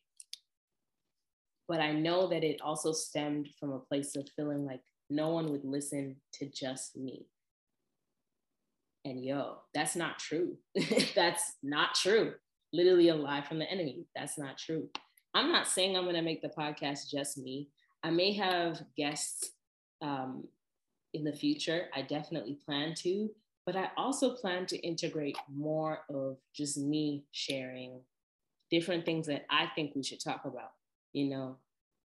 [1.67, 5.51] But I know that it also stemmed from a place of feeling like no one
[5.51, 7.27] would listen to just me.
[9.05, 10.57] And yo, that's not true.
[11.15, 12.33] that's not true.
[12.71, 14.05] literally a lie from the enemy.
[14.15, 14.87] That's not true.
[15.33, 17.69] I'm not saying I'm going to make the podcast just me.
[18.03, 19.51] I may have guests
[20.01, 20.47] um,
[21.13, 21.87] in the future.
[21.95, 23.29] I definitely plan to,
[23.65, 28.01] but I also plan to integrate more of just me sharing
[28.71, 30.71] different things that I think we should talk about,
[31.13, 31.57] you know.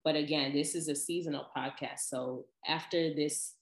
[0.05, 2.01] But again, this is a seasonal podcast.
[2.09, 3.55] So after this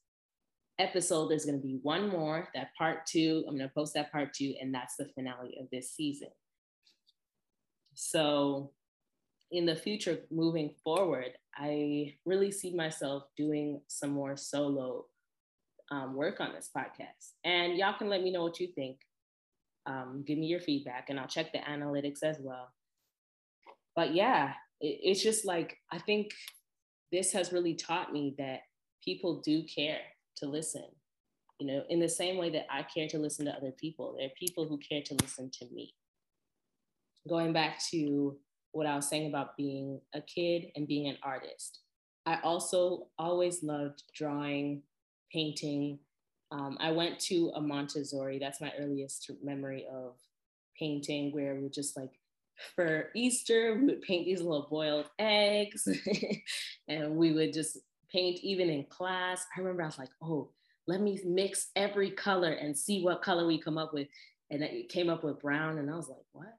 [0.78, 3.44] episode, there's going to be one more, that part two.
[3.46, 6.28] I'm going to post that part two, and that's the finale of this season.
[7.94, 8.72] So
[9.50, 15.06] in the future, moving forward, I really see myself doing some more solo
[15.90, 17.32] um, work on this podcast.
[17.44, 18.98] And y'all can let me know what you think.
[19.86, 22.72] Um, give me your feedback, and I'll check the analytics as well.
[23.96, 26.30] But yeah, it, it's just like, I think
[27.10, 28.60] this has really taught me that
[29.04, 30.00] people do care
[30.36, 30.84] to listen.
[31.58, 34.28] You know, in the same way that I care to listen to other people, there
[34.28, 35.92] are people who care to listen to me.
[37.28, 38.38] Going back to
[38.72, 41.80] what I was saying about being a kid and being an artist,
[42.26, 44.82] I also always loved drawing,
[45.32, 45.98] painting.
[46.52, 50.16] Um, I went to a Montessori, that's my earliest memory of
[50.78, 52.10] painting, where we just like
[52.74, 55.88] for Easter, we would paint these little boiled eggs
[56.88, 57.78] and we would just
[58.12, 59.44] paint even in class.
[59.56, 60.50] I remember I was like, oh,
[60.86, 64.08] let me mix every color and see what color we come up with.
[64.50, 65.78] And it came up with brown.
[65.78, 66.56] And I was like, what?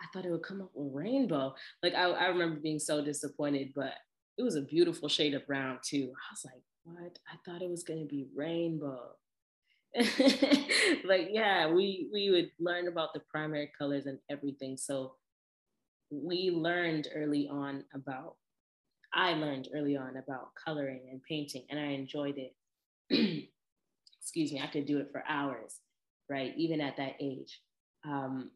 [0.00, 1.54] I thought it would come up with rainbow.
[1.82, 3.94] Like I, I remember being so disappointed, but
[4.38, 6.12] it was a beautiful shade of brown too.
[6.12, 7.18] I was like, what?
[7.28, 9.10] I thought it was gonna be rainbow.
[11.04, 14.76] like yeah, we we would learn about the primary colors and everything.
[14.76, 15.14] So
[16.10, 18.36] we learned early on about
[19.14, 22.54] I learned early on about coloring and painting, and I enjoyed it.
[24.20, 25.80] Excuse me, I could do it for hours,
[26.28, 26.52] right?
[26.56, 27.60] Even at that age.
[28.04, 28.50] Um,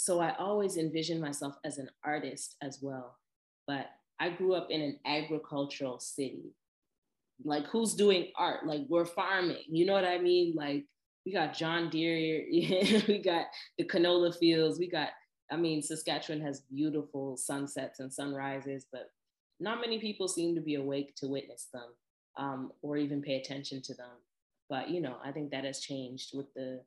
[0.00, 3.18] so I always envisioned myself as an artist as well.
[3.66, 6.54] But I grew up in an agricultural city.
[7.44, 8.64] Like, who's doing art?
[8.64, 9.64] Like, we're farming.
[9.68, 10.54] You know what I mean?
[10.56, 10.86] Like,
[11.26, 15.10] we got John Deere, we got the canola fields, we got,
[15.50, 19.10] I mean, Saskatchewan has beautiful sunsets and sunrises, but
[19.60, 21.90] not many people seem to be awake to witness them
[22.38, 24.16] um, or even pay attention to them.
[24.70, 26.80] But, you know, I think that has changed with the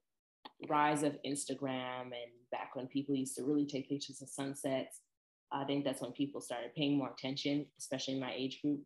[0.69, 5.01] rise of Instagram and back when people used to really take pictures of sunsets.
[5.51, 8.81] I think that's when people started paying more attention, especially in my age group.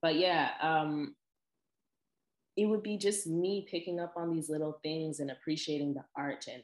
[0.00, 1.14] But yeah, um,
[2.56, 6.46] it would be just me picking up on these little things and appreciating the art
[6.52, 6.62] and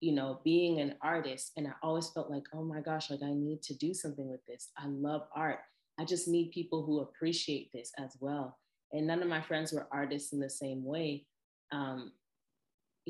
[0.00, 3.32] you know being an artist and i always felt like oh my gosh like i
[3.32, 5.58] need to do something with this i love art
[5.98, 8.58] i just need people who appreciate this as well
[8.92, 11.26] and none of my friends were artists in the same way
[11.72, 12.12] um,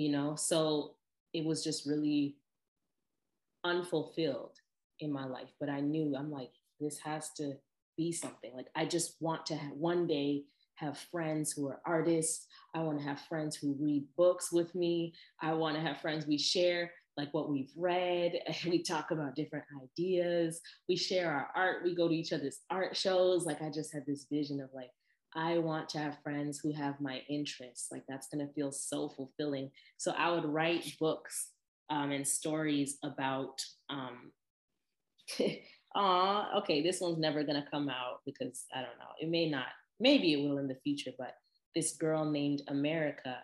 [0.01, 0.35] you know?
[0.35, 0.95] So
[1.33, 2.37] it was just really
[3.63, 4.57] unfulfilled
[5.01, 7.53] in my life but i knew i'm like this has to
[8.01, 8.53] be something.
[8.55, 10.45] Like i just want to have one day
[10.77, 12.47] have friends who are artists.
[12.75, 15.13] I want to have friends who read books with me.
[15.43, 19.67] I want to have friends we share like what we've read we talk about different
[19.83, 20.63] ideas.
[20.89, 23.45] We share our art we go to each other's art shows.
[23.45, 24.91] Like i just had this vision of like
[25.35, 27.89] I want to have friends who have my interests.
[27.93, 29.71] Like that's going to feel so fulfilling.
[29.97, 31.51] So I would write books
[31.89, 33.61] um, and stories about.
[33.89, 34.33] Um,
[35.97, 39.11] Aw, okay, this one's never to come out because I don't know.
[39.21, 39.67] It may not.
[39.99, 41.11] Maybe it will in the future.
[41.19, 41.35] But
[41.75, 43.39] this girl named America,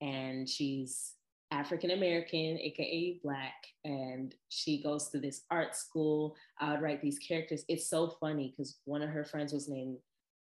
[0.00, 1.14] and she's
[1.50, 6.36] African American, aka Black, and she goes to this art school.
[6.60, 7.64] I would write these characters.
[7.68, 9.98] It's so funny because one of her friends was named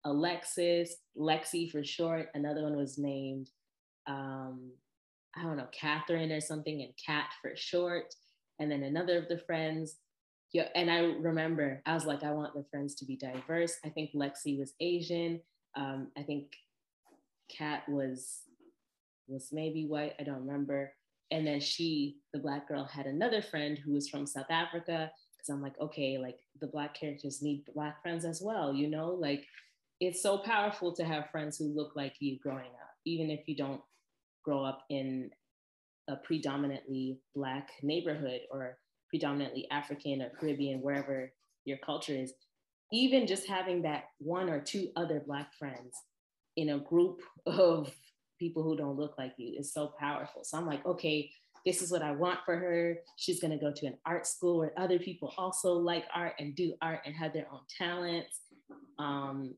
[0.05, 2.29] Alexis, Lexi for short.
[2.33, 3.49] Another one was named,
[4.07, 4.71] um,
[5.35, 8.13] I don't know, Catherine or something, and Cat for short.
[8.59, 9.97] And then another of the friends,
[10.53, 13.77] yeah, and I remember I was like, I want the friends to be diverse.
[13.83, 15.41] I think Lexi was Asian.
[15.75, 16.53] Um, I think
[17.49, 18.41] Cat was
[19.27, 20.13] was maybe white.
[20.19, 20.93] I don't remember.
[21.31, 25.11] And then she, the black girl, had another friend who was from South Africa.
[25.35, 29.09] Because I'm like, okay, like the black characters need black friends as well, you know,
[29.09, 29.45] like
[29.99, 33.55] it's so powerful to have friends who look like you growing up, even if you
[33.55, 33.81] don't
[34.43, 35.29] grow up in
[36.07, 38.77] a predominantly Black neighborhood or
[39.09, 41.31] predominantly African or Caribbean, wherever
[41.65, 42.33] your culture is.
[42.91, 45.95] Even just having that one or two other Black friends
[46.55, 47.91] in a group of
[48.39, 50.43] people who don't look like you is so powerful.
[50.43, 51.31] So I'm like, okay,
[51.65, 52.97] this is what I want for her.
[53.17, 56.55] She's going to go to an art school where other people also like art and
[56.55, 58.41] do art and have their own talents.
[58.99, 59.55] Um,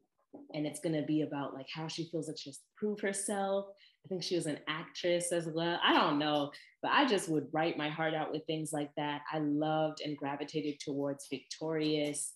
[0.54, 3.00] and it's going to be about like how she feels like she has to prove
[3.00, 3.66] herself
[4.08, 5.78] I think she was an actress as well.
[5.84, 9.24] I don't know, but I just would write my heart out with things like that.
[9.30, 12.32] I loved and gravitated towards Victorious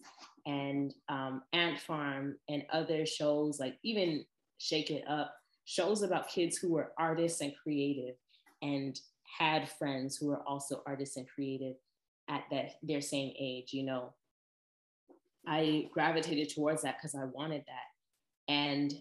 [0.45, 4.26] and um, Ant Farm and other shows, like even
[4.58, 5.34] Shake It Up,
[5.64, 8.16] shows about kids who were artists and creative
[8.62, 8.99] and
[9.39, 11.76] had friends who were also artists and creative
[12.30, 14.14] at that their same age, you know.
[15.47, 17.90] I gravitated towards that because I wanted that.
[18.52, 18.93] And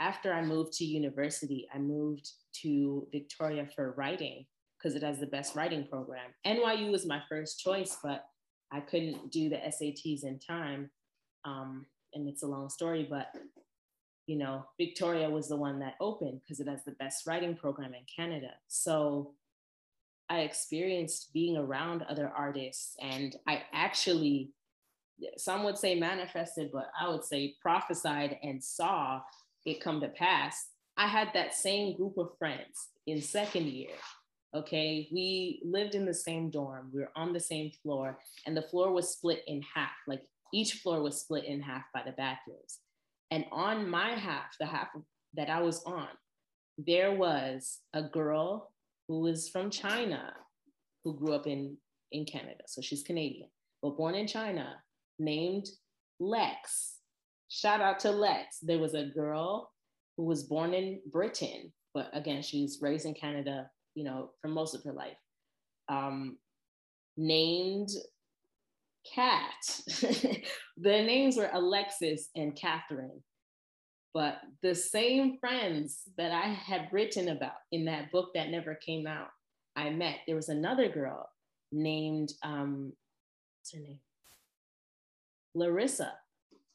[0.00, 2.28] after I moved to university, I moved
[2.62, 4.44] to Victoria for writing
[4.76, 6.30] because it has the best writing program.
[6.44, 8.24] NYU was my first choice, but
[8.72, 10.90] I couldn't do the SATs in time.
[11.44, 13.28] Um, and it's a long story, but
[14.26, 17.94] you know, Victoria was the one that opened because it has the best writing program
[17.94, 18.50] in Canada.
[18.66, 19.34] So
[20.28, 24.50] I experienced being around other artists and I actually,
[25.36, 29.20] some would say manifested, but I would say prophesied and saw
[29.64, 30.68] it come to pass.
[30.96, 33.94] I had that same group of friends in second year.
[34.54, 38.62] Okay, we lived in the same dorm, we were on the same floor, and the
[38.62, 39.92] floor was split in half.
[40.06, 42.80] Like each floor was split in half by the bathrooms.
[43.30, 44.88] And on my half, the half
[45.34, 46.08] that I was on,
[46.76, 48.72] there was a girl
[49.08, 50.34] who was from China
[51.02, 51.78] who grew up in,
[52.12, 52.62] in Canada.
[52.66, 53.48] So she's Canadian,
[53.80, 54.76] but born in China,
[55.18, 55.66] named
[56.20, 56.98] Lex.
[57.48, 58.58] Shout out to Lex.
[58.62, 59.70] There was a girl
[60.16, 64.74] who was born in Britain, but again, she's raised in Canada, you know, for most
[64.74, 65.16] of her life.
[65.88, 66.38] Um,
[67.16, 67.90] named
[69.14, 69.50] Cat.
[70.00, 70.42] the
[70.78, 73.22] names were Alexis and Catherine.
[74.14, 79.06] But the same friends that I had written about in that book that never came
[79.06, 79.28] out,
[79.74, 80.16] I met.
[80.26, 81.28] There was another girl
[81.72, 82.92] named, um,
[83.58, 84.00] what's her name?
[85.54, 86.14] Larissa,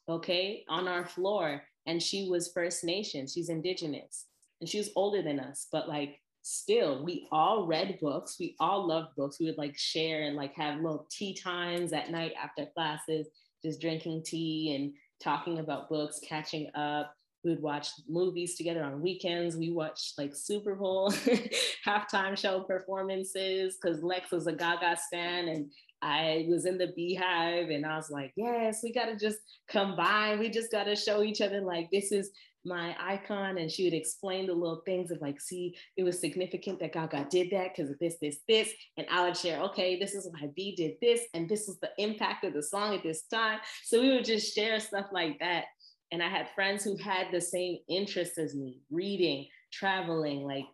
[0.08, 1.62] okay, on our floor.
[1.86, 4.26] And she was First Nation, she's Indigenous,
[4.60, 8.36] and she was older than us, but like still, we all read books.
[8.38, 9.38] We all loved books.
[9.38, 13.28] We would like share and like have little tea times at night after classes,
[13.62, 17.14] just drinking tea and talking about books, catching up.
[17.44, 19.56] We would watch movies together on weekends.
[19.56, 21.12] We watched like Super Bowl
[21.86, 25.70] halftime show performances because Lex was a Gaga stan and
[26.02, 30.38] I was in the beehive and I was like, yes, we got to just combine.
[30.38, 32.30] We just got to show each other like this is
[32.64, 36.78] my icon and she would explain the little things of like, see, it was significant
[36.80, 38.70] that Gaga did that because of this, this, this.
[38.96, 41.90] And I would share, okay, this is why B did this, and this was the
[41.98, 43.58] impact of the song at this time.
[43.84, 45.64] So we would just share stuff like that.
[46.10, 50.64] And I had friends who had the same interests as me, reading, traveling, like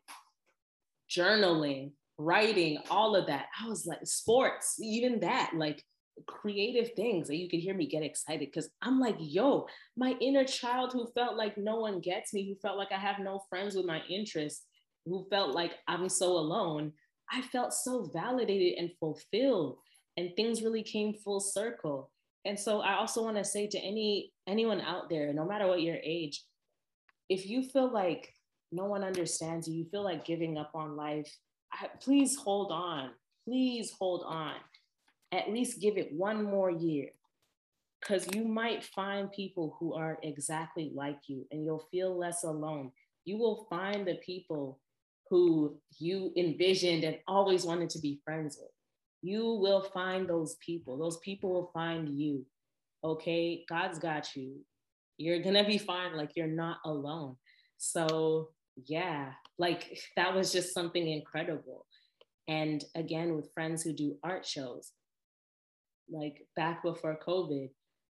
[1.10, 3.46] journaling, writing, all of that.
[3.60, 5.82] I was like, sports, even that, like
[6.26, 9.66] creative things that you could hear me get excited because I'm like, yo,
[9.96, 13.18] my inner child who felt like no one gets me, who felt like I have
[13.18, 14.64] no friends with my interests,
[15.06, 16.92] who felt like I'm so alone,
[17.30, 19.78] I felt so validated and fulfilled.
[20.16, 22.10] And things really came full circle.
[22.44, 25.82] And so I also want to say to any anyone out there, no matter what
[25.82, 26.42] your age,
[27.28, 28.32] if you feel like
[28.72, 31.30] no one understands you, you feel like giving up on life,
[32.00, 33.10] please hold on.
[33.46, 34.54] Please hold on
[35.34, 37.08] at least give it one more year
[38.00, 42.92] because you might find people who are exactly like you and you'll feel less alone.
[43.24, 44.78] You will find the people
[45.30, 48.70] who you envisioned and always wanted to be friends with.
[49.22, 50.98] You will find those people.
[50.98, 52.44] Those people will find you.
[53.04, 54.56] Okay, God's got you.
[55.18, 56.16] You're gonna be fine.
[56.16, 57.36] Like you're not alone.
[57.76, 58.50] So,
[58.86, 61.86] yeah, like that was just something incredible.
[62.48, 64.92] And again, with friends who do art shows,
[66.10, 67.70] like back before COVID,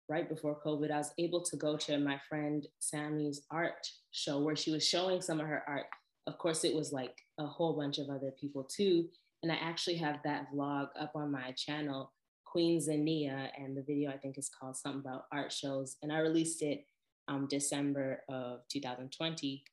[0.09, 4.57] right before COVID, I was able to go to my friend Sammy's art show where
[4.57, 5.87] she was showing some of her art.
[6.27, 9.09] Of course, it was like a whole bunch of other people too.
[9.43, 12.13] And I actually have that vlog up on my channel,
[12.53, 15.97] Queen Zania, and the video I think is called something about art shows.
[16.03, 16.87] And I released it
[17.27, 19.65] um, December of 2020.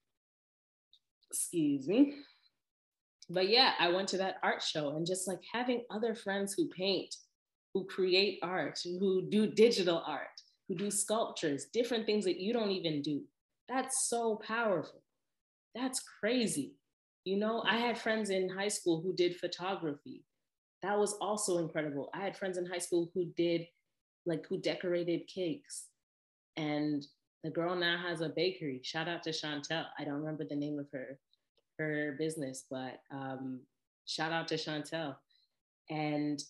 [1.29, 2.15] Excuse me.
[3.29, 6.69] But yeah, I went to that art show and just like having other friends who
[6.69, 7.13] paint
[7.73, 12.71] who create art, who do digital art, who do sculptures, different things that you don't
[12.71, 13.21] even do.
[13.67, 15.03] That's so powerful.
[15.75, 16.73] That's crazy.
[17.25, 20.23] You know, I had friends in high school who did photography.
[20.81, 22.09] That was also incredible.
[22.13, 23.67] I had friends in high school who did,
[24.25, 25.87] like, who decorated cakes.
[26.55, 27.05] And
[27.43, 28.81] the girl now has a bakery.
[28.83, 29.85] Shout out to Chantel.
[29.97, 31.19] I don't remember the name of her
[31.77, 33.61] her business, but um,
[34.05, 35.15] shout out to Chantel.
[35.89, 36.43] And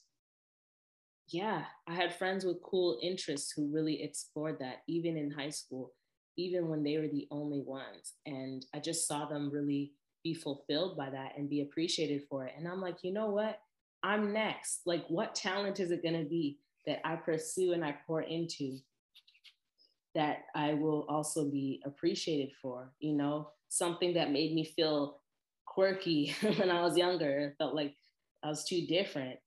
[1.27, 5.93] yeah, I had friends with cool interests who really explored that, even in high school,
[6.37, 8.13] even when they were the only ones.
[8.25, 9.91] And I just saw them really
[10.23, 12.53] be fulfilled by that and be appreciated for it.
[12.57, 13.59] And I'm like, you know what?
[14.03, 14.81] I'm next.
[14.85, 18.77] Like, what talent is it going to be that I pursue and I pour into
[20.15, 22.91] that I will also be appreciated for?
[22.99, 25.21] You know, something that made me feel
[25.65, 27.55] quirky when I was younger.
[27.57, 27.95] Felt like
[28.43, 29.39] I was too different.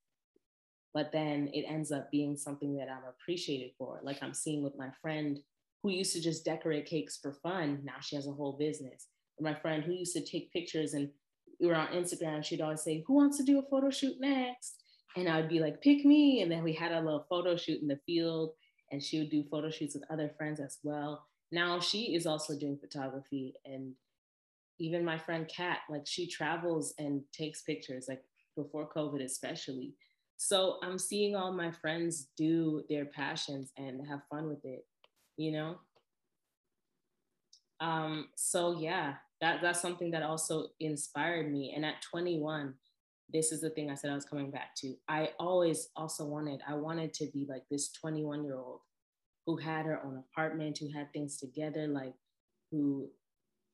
[0.94, 4.00] But then it ends up being something that I'm appreciated for.
[4.02, 5.38] Like I'm seeing with my friend
[5.82, 7.80] who used to just decorate cakes for fun.
[7.82, 9.08] Now she has a whole business.
[9.40, 11.08] My friend who used to take pictures and
[11.60, 14.82] we were on Instagram, she'd always say, Who wants to do a photo shoot next?
[15.16, 16.42] And I'd be like, Pick me.
[16.42, 18.52] And then we had a little photo shoot in the field,
[18.90, 21.26] and she would do photo shoots with other friends as well.
[21.50, 23.54] Now she is also doing photography.
[23.64, 23.94] And
[24.78, 28.22] even my friend Kat, like she travels and takes pictures, like
[28.56, 29.94] before COVID, especially.
[30.36, 34.84] So I'm seeing all my friends do their passions and have fun with it,
[35.36, 35.76] you know?
[37.82, 41.72] Um, so yeah, that, that's something that also inspired me.
[41.74, 42.74] And at 21,
[43.32, 44.94] this is the thing I said I was coming back to.
[45.08, 48.80] I always also wanted, I wanted to be like this 21 year old
[49.46, 52.14] who had her own apartment, who had things together, like
[52.70, 53.08] who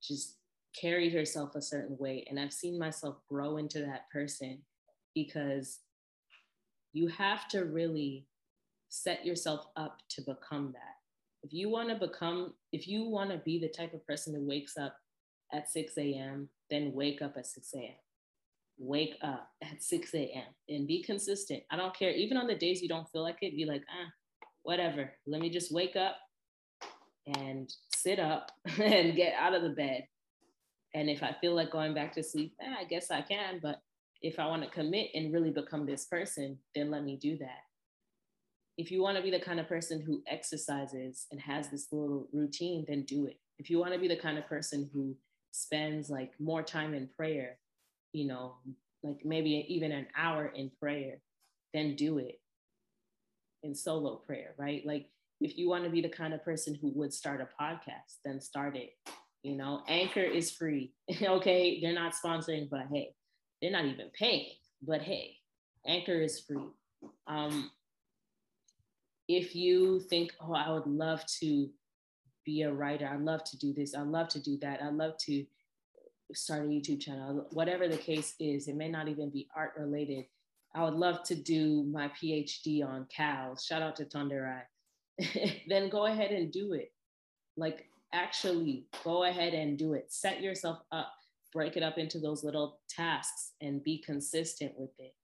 [0.03, 0.37] just
[0.81, 2.27] carried herself a certain way.
[2.31, 4.63] And I've seen myself grow into that person
[5.15, 5.81] because
[6.95, 8.27] you have to really
[8.89, 10.98] set yourself up to become that.
[11.43, 14.47] If you want to become, if you want to be the type of person who
[14.47, 14.97] wakes up
[15.53, 17.95] at 6 a.m., then wake up at 6 a.m.
[18.79, 20.45] Wake up at 6 a.m.
[20.69, 21.63] and be consistent.
[21.71, 22.11] I don't care.
[22.11, 24.11] Even on the days you don't feel like it, be like, ah,
[24.63, 25.11] whatever.
[25.27, 26.17] Let me just wake up
[27.37, 30.07] and sit up and get out of the bed.
[30.95, 33.61] And if I feel like going back to sleep, eh, I guess I can.
[33.63, 33.81] But
[34.23, 37.68] if I want to commit and really become this person, then let me do that.
[38.79, 42.29] If you want to be the kind of person who exercises and has this little
[42.33, 43.39] routine, then do it.
[43.59, 45.17] If you want to be the kind of person who
[45.51, 47.59] spends like more time in prayer,
[48.13, 48.55] you know,
[49.03, 51.21] like maybe even an hour in prayer,
[51.75, 52.41] then do it
[53.63, 54.87] in solo prayer, right?
[54.87, 55.11] Like
[55.41, 58.41] if you want to be the kind of person who would start a podcast, then
[58.41, 58.91] start it.
[59.43, 60.93] You know, Anchor is free.
[61.23, 63.15] okay, they're not sponsoring, but hey,
[63.61, 64.51] they're not even paying.
[64.83, 65.37] But hey,
[65.87, 66.63] Anchor is free.
[67.27, 67.71] Um,
[69.29, 71.69] if you think, oh, I would love to
[72.45, 73.07] be a writer.
[73.07, 73.95] I love to do this.
[73.95, 74.83] I love to do that.
[74.83, 75.45] I love to
[76.33, 77.47] start a YouTube channel.
[77.53, 80.25] Whatever the case is, it may not even be art related.
[80.75, 83.65] I would love to do my PhD on cows.
[83.65, 84.63] Shout out to Tonderai.
[85.69, 86.93] then go ahead and do it.
[87.57, 90.07] Like actually go ahead and do it.
[90.09, 91.13] Set yourself up,
[91.53, 95.15] break it up into those little tasks and be consistent with it.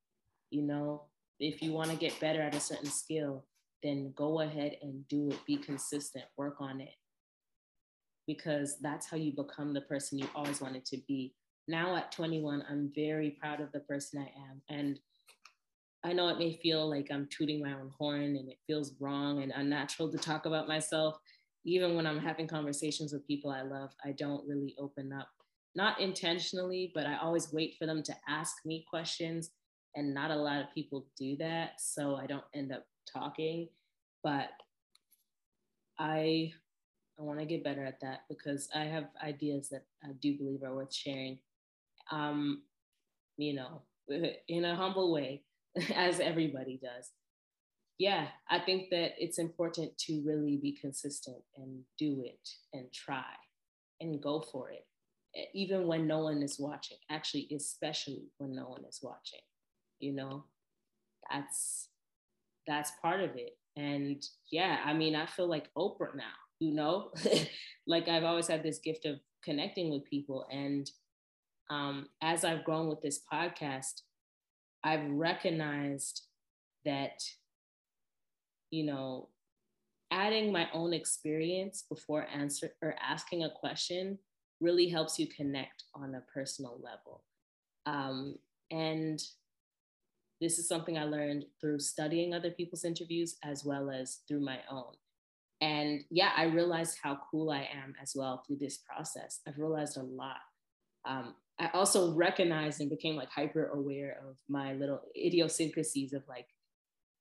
[0.50, 1.04] You know,
[1.40, 3.44] if you want to get better at a certain skill,
[3.84, 5.38] then go ahead and do it.
[5.46, 6.94] Be consistent, work on it
[8.26, 11.34] because that's how you become the person you always wanted to be.
[11.68, 14.62] Now at 21, I'm very proud of the person I am.
[14.68, 14.98] And
[16.04, 19.42] I know it may feel like I'm tooting my own horn and it feels wrong
[19.42, 21.18] and unnatural to talk about myself.
[21.64, 25.28] Even when I'm having conversations with people I love, I don't really open up,
[25.74, 29.50] not intentionally, but I always wait for them to ask me questions.
[29.96, 31.74] And not a lot of people do that.
[31.78, 33.68] So I don't end up talking.
[34.22, 34.50] But
[35.98, 36.52] I
[37.18, 40.62] I want to get better at that because I have ideas that I do believe
[40.62, 41.38] are worth sharing.
[42.10, 42.62] Um,
[43.36, 43.82] you know,
[44.48, 45.42] in a humble way,
[45.94, 47.10] as everybody does.
[47.98, 53.22] Yeah, I think that it's important to really be consistent and do it and try
[54.00, 54.84] and go for it,
[55.54, 56.96] even when no one is watching.
[57.08, 59.40] Actually, especially when no one is watching.
[60.00, 60.44] You know,
[61.30, 61.88] that's
[62.66, 63.56] that's part of it.
[63.76, 66.24] And yeah, I mean, I feel like Oprah now
[66.64, 67.10] you know?
[67.86, 70.46] Like i've always had this gift of connecting with people.
[70.50, 70.90] And
[71.68, 74.00] um, as i've grown with this podcast
[74.82, 76.22] i've recognized
[76.84, 77.22] that
[78.70, 79.28] you know
[80.10, 84.18] adding my own experience before answer or asking a question
[84.60, 87.24] really helps you connect on a personal level.
[87.84, 88.36] Um,
[88.70, 89.20] and
[90.44, 94.58] this is something i learned through studying other people's interviews as well as through my
[94.70, 94.92] own
[95.64, 99.40] and yeah, I realized how cool I am as well through this process.
[99.48, 100.36] I've realized a lot.
[101.06, 106.48] Um, I also recognized and became like hyper aware of my little idiosyncrasies of like,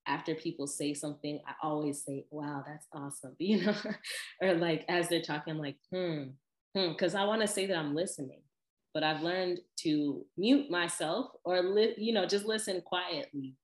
[0.07, 3.75] after people say something, I always say, wow, that's awesome, you know?
[4.41, 6.23] or like as they're talking, I'm like, hmm,
[6.75, 8.41] hmm, because I want to say that I'm listening.
[8.93, 13.55] But I've learned to mute myself or, li- you know, just listen quietly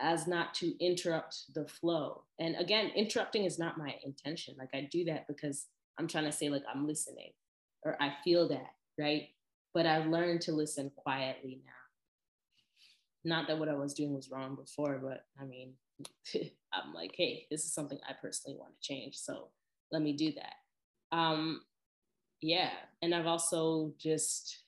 [0.00, 2.24] as not to interrupt the flow.
[2.40, 4.56] And again, interrupting is not my intention.
[4.58, 5.66] Like I do that because
[5.98, 7.30] I'm trying to say, like, I'm listening
[7.84, 9.28] or I feel that, right?
[9.74, 11.72] but I've learned to listen quietly now.
[13.24, 15.72] Not that what I was doing was wrong before, but I mean,
[16.72, 19.16] I'm like, hey, this is something I personally want to change.
[19.16, 19.48] So
[19.90, 21.16] let me do that.
[21.16, 21.62] Um,
[22.40, 22.70] yeah.
[23.02, 24.58] And I've also just,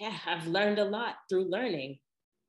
[0.00, 1.98] yeah, I've learned a lot through learning.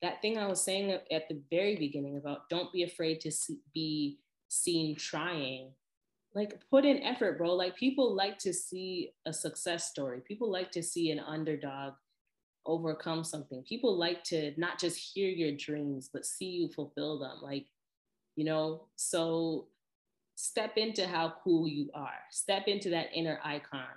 [0.01, 3.57] That thing I was saying at the very beginning about don't be afraid to see,
[3.73, 5.71] be seen trying.
[6.35, 7.53] Like put in effort, bro.
[7.55, 10.21] Like people like to see a success story.
[10.27, 11.93] People like to see an underdog
[12.67, 13.63] overcome something.
[13.63, 17.37] People like to not just hear your dreams, but see you fulfill them.
[17.41, 17.65] Like,
[18.35, 19.67] you know, so
[20.37, 23.87] step into how cool you are, step into that inner icon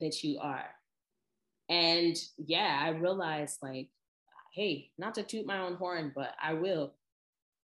[0.00, 0.66] that you are.
[1.70, 3.88] And yeah, I realized like,
[4.54, 6.92] hey, not to toot my own horn, but I will.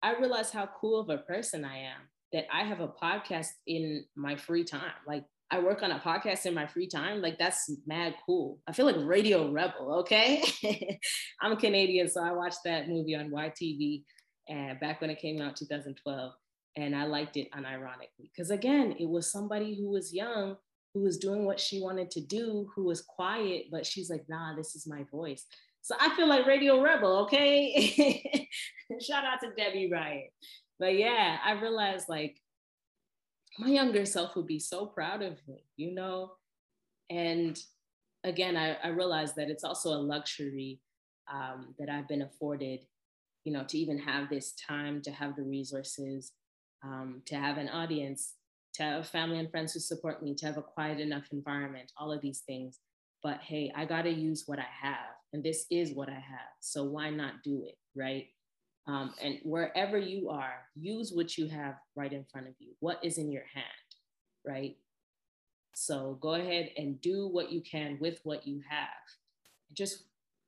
[0.01, 2.01] I realized how cool of a person I am
[2.33, 4.91] that I have a podcast in my free time.
[5.07, 7.21] Like I work on a podcast in my free time.
[7.21, 8.59] Like that's mad cool.
[8.67, 9.99] I feel like Radio Rebel.
[9.99, 10.43] Okay,
[11.41, 14.03] I'm Canadian, so I watched that movie on YTV,
[14.49, 16.33] and back when it came out, 2012,
[16.75, 20.55] and I liked it unironically because again, it was somebody who was young,
[20.93, 24.55] who was doing what she wanted to do, who was quiet, but she's like, nah,
[24.55, 25.45] this is my voice.
[25.81, 27.17] So I feel like Radio Rebel.
[27.23, 28.49] Okay,
[29.01, 30.29] shout out to Debby Ryan.
[30.79, 32.37] But yeah, I realized like
[33.59, 36.31] my younger self would be so proud of me, you know?
[37.09, 37.59] And
[38.23, 40.79] again, I, I realized that it's also a luxury
[41.31, 42.79] um, that I've been afforded,
[43.43, 46.31] you know, to even have this time, to have the resources,
[46.83, 48.33] um, to have an audience,
[48.75, 52.11] to have family and friends who support me, to have a quiet enough environment, all
[52.11, 52.79] of these things.
[53.21, 55.15] But hey, I got to use what I have.
[55.31, 56.51] And this is what I have.
[56.59, 57.77] So why not do it?
[57.95, 58.27] Right.
[58.85, 62.73] Um, and wherever you are, use what you have right in front of you.
[62.79, 63.65] What is in your hand,
[64.45, 64.75] right?
[65.73, 68.89] So go ahead and do what you can with what you have.
[69.73, 70.03] Just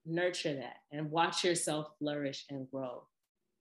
[0.05, 3.03] nurture that and watch yourself flourish and grow.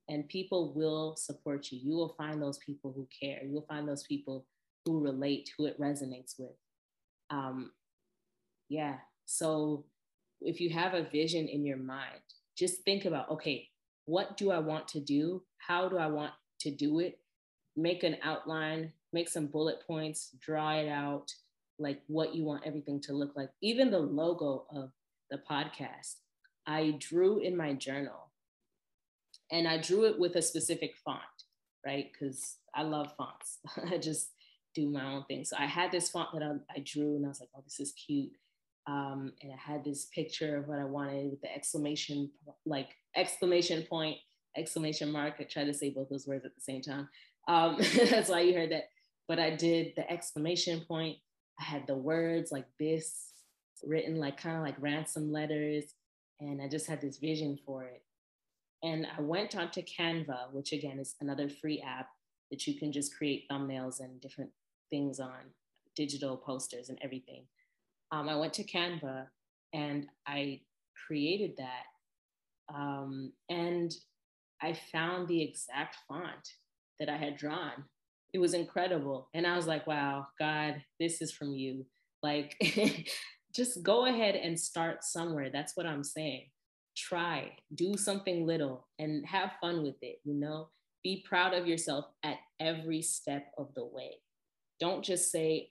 [0.08, 1.78] And people will support you.
[1.82, 3.40] You will find those people who care.
[3.42, 4.44] You will find those people
[4.84, 6.56] who relate, who it resonates with.
[7.30, 7.72] Um,
[8.68, 8.96] yeah.
[9.24, 9.84] So
[10.40, 12.20] if you have a vision in your mind,
[12.56, 13.68] just think about okay,
[14.04, 15.42] what do I want to do?
[15.58, 17.18] How do I want to do it?
[17.76, 21.32] Make an outline, make some bullet points, draw it out,
[21.78, 23.50] like what you want everything to look like.
[23.62, 24.90] Even the logo of
[25.30, 26.16] the podcast,
[26.66, 28.23] I drew in my journal
[29.54, 31.20] and I drew it with a specific font,
[31.86, 32.10] right?
[32.12, 33.60] Because I love fonts.
[33.92, 34.30] I just
[34.74, 35.44] do my own thing.
[35.44, 37.78] So I had this font that I, I drew and I was like, oh, this
[37.78, 38.32] is cute.
[38.88, 42.32] Um, and I had this picture of what I wanted with the exclamation,
[42.66, 44.16] like exclamation point,
[44.56, 45.34] exclamation mark.
[45.38, 47.08] I tried to say both those words at the same time.
[47.46, 47.76] Um,
[48.10, 48.88] that's why you heard that.
[49.28, 51.18] But I did the exclamation point.
[51.60, 53.30] I had the words like this
[53.84, 55.84] written like kind of like ransom letters.
[56.40, 58.02] And I just had this vision for it.
[58.84, 62.08] And I went onto Canva, which again is another free app
[62.52, 64.50] that you can just create thumbnails and different
[64.90, 65.50] things on,
[65.96, 67.46] digital posters and everything
[68.14, 69.26] um, I went to Canva
[69.72, 70.60] and I
[71.06, 72.74] created that.
[72.74, 73.92] Um, and
[74.62, 76.48] I found the exact font
[77.00, 77.84] that I had drawn.
[78.32, 79.28] It was incredible.
[79.34, 81.86] And I was like, wow, God, this is from you.
[82.22, 82.56] Like,
[83.54, 85.50] just go ahead and start somewhere.
[85.52, 86.46] That's what I'm saying.
[86.96, 90.68] Try, do something little and have fun with it, you know?
[91.02, 94.20] Be proud of yourself at every step of the way.
[94.80, 95.70] Don't just say,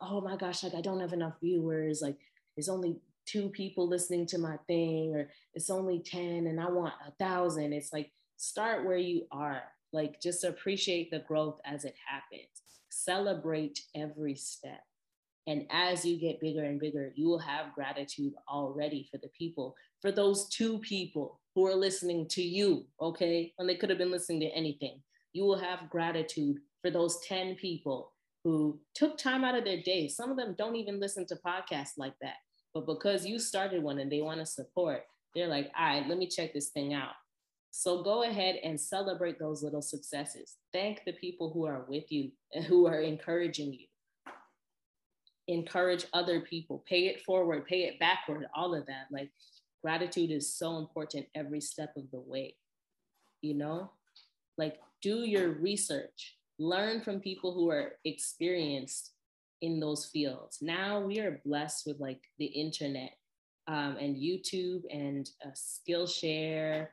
[0.00, 2.18] oh my gosh, like I don't have enough viewers, like
[2.56, 6.94] there's only two people listening to my thing, or it's only 10 and I want
[7.06, 7.72] a thousand.
[7.72, 9.62] It's like start where you are.
[9.92, 12.62] Like just appreciate the growth as it happens.
[12.90, 14.82] Celebrate every step.
[15.46, 19.74] And as you get bigger and bigger, you will have gratitude already for the people,
[20.00, 23.52] for those two people who are listening to you, okay?
[23.56, 25.02] When they could have been listening to anything.
[25.32, 30.08] You will have gratitude for those 10 people who took time out of their day.
[30.08, 32.36] Some of them don't even listen to podcasts like that.
[32.72, 35.02] But because you started one and they want to support,
[35.34, 37.12] they're like, all right, let me check this thing out.
[37.70, 40.56] So go ahead and celebrate those little successes.
[40.72, 43.86] Thank the people who are with you and who are encouraging you.
[45.48, 49.06] Encourage other people, pay it forward, pay it backward, all of that.
[49.10, 49.30] Like
[49.82, 52.56] gratitude is so important every step of the way.
[53.42, 53.90] You know,
[54.56, 59.12] like do your research, learn from people who are experienced
[59.60, 60.58] in those fields.
[60.62, 63.12] Now we are blessed with like the internet
[63.66, 66.88] um, and YouTube and uh, Skillshare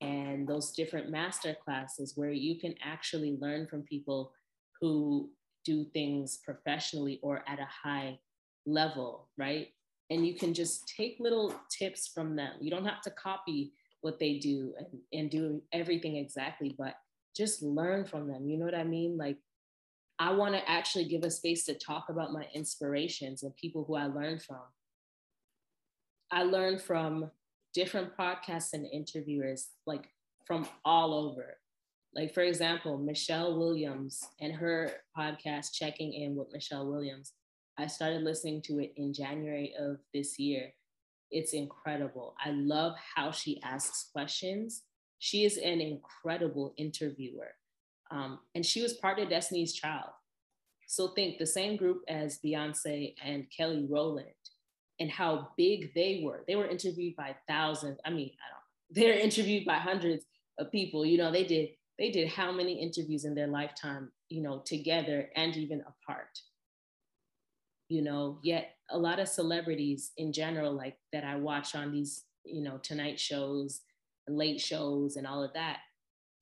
[0.00, 4.32] and those different master classes where you can actually learn from people
[4.80, 5.30] who
[5.66, 8.18] do things professionally or at a high
[8.64, 9.68] level, right?
[10.10, 12.52] and you can just take little tips from them.
[12.60, 16.94] You don't have to copy what they do and, and do everything exactly, but
[17.36, 18.46] just learn from them.
[18.46, 19.16] You know what I mean?
[19.16, 19.38] Like,
[20.18, 23.96] I want to actually give a space to talk about my inspirations and people who
[23.96, 24.62] I learn from.
[26.30, 27.30] I learn from
[27.74, 30.08] different podcasts and interviewers, like
[30.46, 31.56] from all over.
[32.16, 37.34] Like, for example, Michelle Williams and her podcast, Checking In with Michelle Williams.
[37.76, 40.72] I started listening to it in January of this year.
[41.30, 42.34] It's incredible.
[42.42, 44.84] I love how she asks questions.
[45.18, 47.50] She is an incredible interviewer.
[48.10, 50.08] Um, and she was part of Destiny's Child.
[50.86, 54.28] So think the same group as Beyonce and Kelly Rowland
[55.00, 56.44] and how big they were.
[56.48, 57.98] They were interviewed by thousands.
[58.06, 58.56] I mean, I don't
[58.90, 60.24] they're interviewed by hundreds
[60.58, 61.04] of people.
[61.04, 65.30] You know, they did they did how many interviews in their lifetime, you know, together
[65.34, 66.38] and even apart.
[67.88, 72.24] You know, yet a lot of celebrities in general, like that I watch on these,
[72.44, 73.82] you know, tonight shows
[74.28, 75.78] late shows and all of that,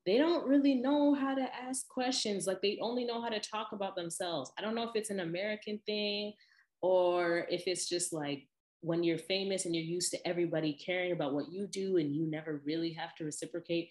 [0.07, 2.46] they don't really know how to ask questions.
[2.46, 4.52] Like they only know how to talk about themselves.
[4.59, 6.34] I don't know if it's an American thing
[6.82, 8.46] or if it's just like
[8.80, 12.30] when you're famous and you're used to everybody caring about what you do and you
[12.30, 13.88] never really have to reciprocate.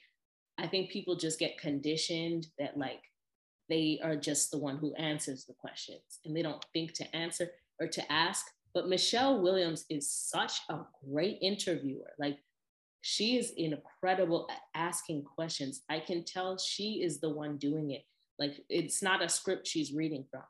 [0.63, 3.01] I think people just get conditioned that like
[3.69, 7.51] they are just the one who answers the questions and they don't think to answer
[7.81, 8.45] or to ask.
[8.73, 12.13] But Michelle Williams is such a great interviewer.
[12.17, 12.37] Like
[13.01, 15.83] she is incredible at asking questions.
[15.89, 18.03] I can tell she is the one doing it.
[18.39, 20.43] Like it's not a script she's reading from,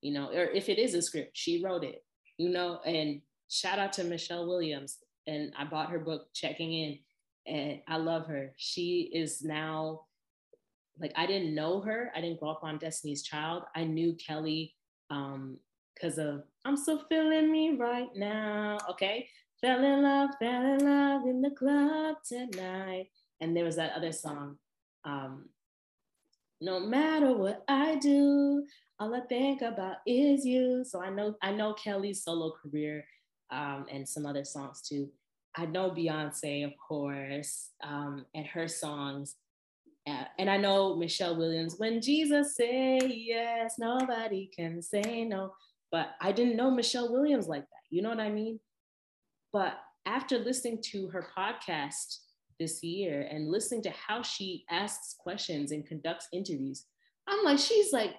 [0.00, 2.04] you know, or if it is a script, she wrote it,
[2.36, 4.98] you know, and shout out to Michelle Williams.
[5.28, 6.98] And I bought her book, Checking In,
[7.46, 8.52] and I love her.
[8.56, 10.02] She is now
[11.00, 12.12] like I didn't know her.
[12.14, 13.64] I didn't grow up on Destiny's Child.
[13.74, 14.74] I knew Kelly
[15.10, 15.58] um
[15.94, 18.78] because of I'm so feeling me right now.
[18.90, 19.28] Okay.
[19.60, 23.08] Fell in love, fell in love in the club tonight.
[23.40, 24.58] And there was that other song.
[25.04, 25.48] Um,
[26.60, 28.64] no matter what I do,
[28.98, 30.84] all I think about is you.
[30.84, 33.04] So I know I know Kelly's solo career
[33.50, 35.10] um, and some other songs too.
[35.56, 39.36] I know Beyonce, of course, um, and her songs.
[40.06, 45.52] Uh, and I know Michelle Williams, when Jesus say yes, nobody can say no.
[45.90, 47.84] But I didn't know Michelle Williams like that.
[47.90, 48.58] You know what I mean?
[49.52, 52.18] But after listening to her podcast
[52.58, 56.86] this year and listening to how she asks questions and conducts interviews,
[57.28, 58.14] I'm like, she's like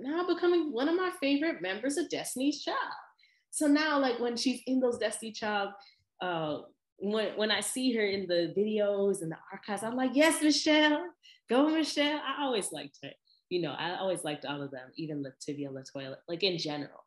[0.00, 2.78] now becoming one of my favorite members of Destiny's Child.
[3.50, 5.70] So now, like when she's in those Destiny Child,
[6.22, 6.58] uh,
[6.98, 11.04] when when I see her in the videos and the archives, I'm like, yes, Michelle,
[11.50, 12.20] go Michelle.
[12.24, 13.10] I always liked her.
[13.50, 17.04] You know, I always liked all of them, even LaTavia LeToya, like in general.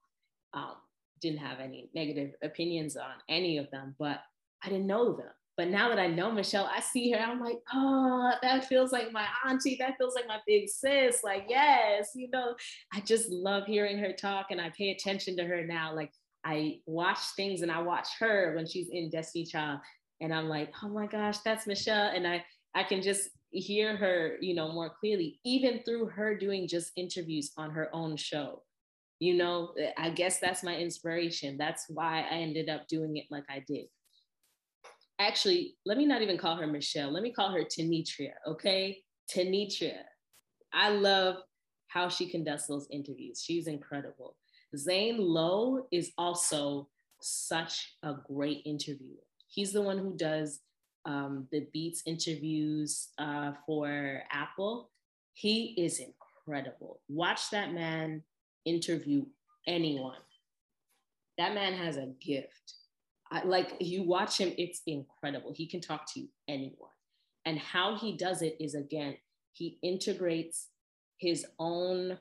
[0.53, 0.76] Um,
[1.22, 4.22] didn't have any negative opinions on any of them, but
[4.63, 5.32] I didn't know them.
[5.57, 9.13] But now that I know Michelle, I see her, I'm like, oh, that feels like
[9.13, 9.78] my auntie.
[9.80, 11.22] That feels like my big sis.
[11.24, 12.55] Like, yes, you know,
[12.93, 15.95] I just love hearing her talk and I pay attention to her now.
[15.95, 16.11] Like,
[16.46, 19.80] I watch things and I watch her when she's in Destiny Child,
[20.22, 24.38] and I'm like, oh my gosh, that's Michelle, and I I can just hear her,
[24.41, 28.62] you know, more clearly, even through her doing just interviews on her own show.
[29.20, 31.58] You know, eh, I guess that's my inspiration.
[31.58, 33.86] That's why I ended up doing it like I did.
[35.20, 37.12] Actually, let me not even call her Michelle.
[37.12, 38.98] Let me call her Tenitra, okay?
[39.34, 39.93] Tenitra.
[40.74, 41.38] I love
[41.88, 43.41] how she conducts those interviews.
[43.41, 44.36] She's incredible.
[44.76, 46.89] Zane Lowe is also
[47.22, 49.24] such a great interviewer.
[49.47, 50.59] He's the one who does
[51.05, 54.89] um, the Beats interviews uh, for Apple.
[55.34, 57.01] He is incredible.
[57.07, 58.24] Watch that man
[58.66, 59.26] interview
[59.68, 60.18] anyone.
[61.38, 62.74] That man has a gift.
[63.32, 65.53] I, like you watch him, it's incredible.
[65.53, 66.89] He can talk to anyone.
[67.45, 69.18] And how he does it is again,
[69.53, 70.70] he integrates
[71.18, 72.18] his own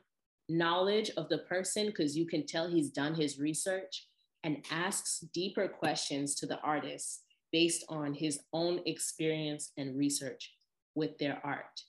[0.48, 4.06] knowledge of the person because you can tell he's done his research
[4.42, 10.54] and asks deeper questions to the artist based on his own experience and research
[10.94, 11.80] with their art.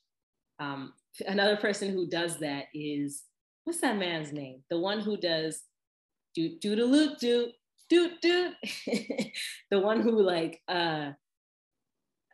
[0.60, 0.94] Um,
[1.28, 3.24] another person who does that is
[3.66, 4.64] what's that man's name?
[4.70, 5.64] The one who does
[6.34, 7.52] do do do do do
[7.90, 8.52] do do.
[9.72, 11.12] the one who like uh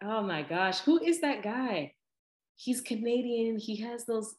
[0.04, 1.94] oh my gosh, who is that guy?
[2.56, 3.58] He's Canadian.
[3.58, 4.36] He has those.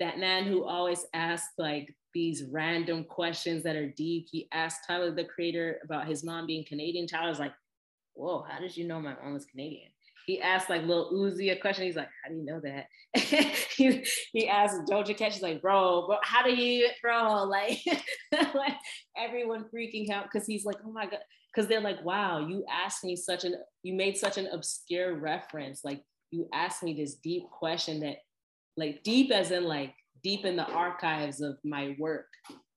[0.00, 4.26] That man who always asks like these random questions that are deep.
[4.30, 7.06] He asked Tyler the creator about his mom being Canadian.
[7.06, 7.52] Tyler's like,
[8.14, 9.90] whoa, how did you know my mom was Canadian?
[10.26, 11.84] he asked like Lil Uzi a question.
[11.84, 12.86] He's like, "How do you know that?"
[13.76, 15.32] he, he asked Doja Cat.
[15.32, 17.78] She's like, "Bro, bro, how do you, bro?" Like,
[18.32, 18.74] like
[19.16, 21.20] everyone freaking out because he's like, "Oh my god,"
[21.54, 25.82] because they're like, "Wow, you asked me such an, you made such an obscure reference.
[25.84, 28.16] Like, you asked me this deep question that,
[28.76, 32.28] like, deep as in like deep in the archives of my work.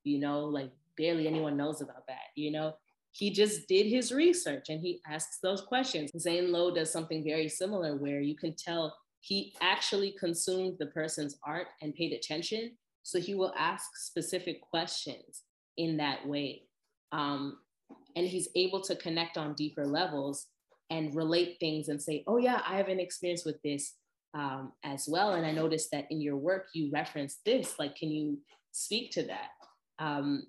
[0.03, 2.27] You know, like barely anyone knows about that.
[2.35, 2.73] You know."
[3.11, 6.11] he just did his research and he asks those questions.
[6.17, 11.37] Zane Lowe does something very similar where you can tell he actually consumed the person's
[11.45, 12.71] art and paid attention.
[13.03, 15.43] So he will ask specific questions
[15.77, 16.63] in that way.
[17.11, 17.57] Um,
[18.15, 20.47] and he's able to connect on deeper levels
[20.89, 23.95] and relate things and say, oh, yeah, I have an experience with this
[24.33, 25.33] um, as well.
[25.33, 27.79] And I noticed that in your work, you referenced this.
[27.79, 28.39] Like, can you
[28.71, 29.49] speak to that?
[29.99, 30.43] Um,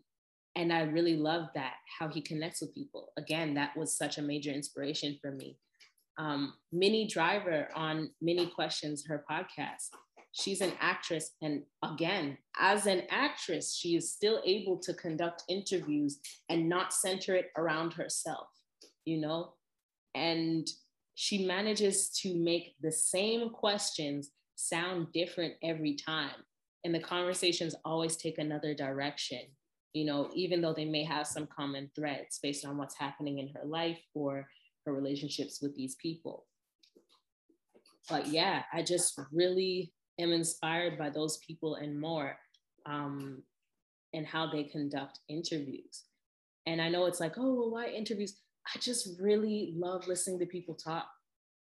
[0.57, 3.13] and I really love that how he connects with people.
[3.17, 5.57] Again, that was such a major inspiration for me.
[6.19, 9.89] Um, Minnie Driver on Minnie Questions, her podcast.
[10.33, 16.21] She's an actress, and again, as an actress, she is still able to conduct interviews
[16.49, 18.47] and not center it around herself,
[19.05, 19.55] you know.
[20.15, 20.69] And
[21.21, 26.45] she manages to make the same questions sound different every time,
[26.85, 29.41] and the conversations always take another direction
[29.93, 33.49] you know, even though they may have some common threads based on what's happening in
[33.49, 34.49] her life or
[34.87, 36.47] her relationships with these people.
[38.09, 42.37] But yeah, I just really am inspired by those people and more
[42.87, 43.43] um,
[44.13, 46.05] and how they conduct interviews.
[46.67, 48.39] And I know it's like, oh, well, why interviews?
[48.75, 51.07] I just really love listening to people talk.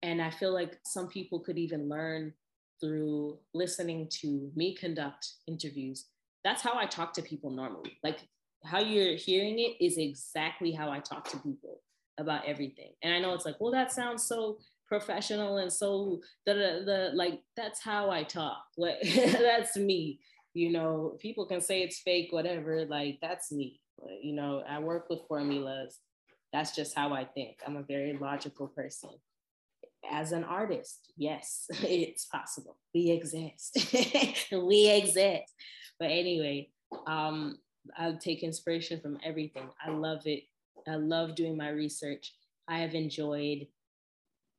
[0.03, 2.35] And I feel like some people could even learn
[2.81, 6.07] through listening to me conduct interviews
[6.45, 7.99] that's how I talk to people normally.
[8.03, 8.21] Like
[8.65, 11.81] how you're hearing it is exactly how I talk to people
[12.19, 12.93] about everything.
[13.03, 17.41] And I know it's like, well, that sounds so professional and so the the like
[17.57, 18.63] that's how I talk.
[18.77, 20.21] Like that's me.
[20.55, 22.85] You know, people can say it's fake, whatever.
[22.85, 23.81] Like that's me.
[24.23, 25.99] You know, I work with formulas.
[26.53, 27.59] That's just how I think.
[27.67, 29.11] I'm a very logical person.
[30.11, 32.77] As an artist, yes, it's possible.
[32.95, 33.79] We exist.
[34.53, 35.53] we exist.
[35.99, 36.71] But anyway,
[37.07, 37.59] um,
[37.97, 39.69] I take inspiration from everything.
[39.85, 40.45] I love it.
[40.89, 42.35] I love doing my research.
[42.69, 43.67] I have enjoyed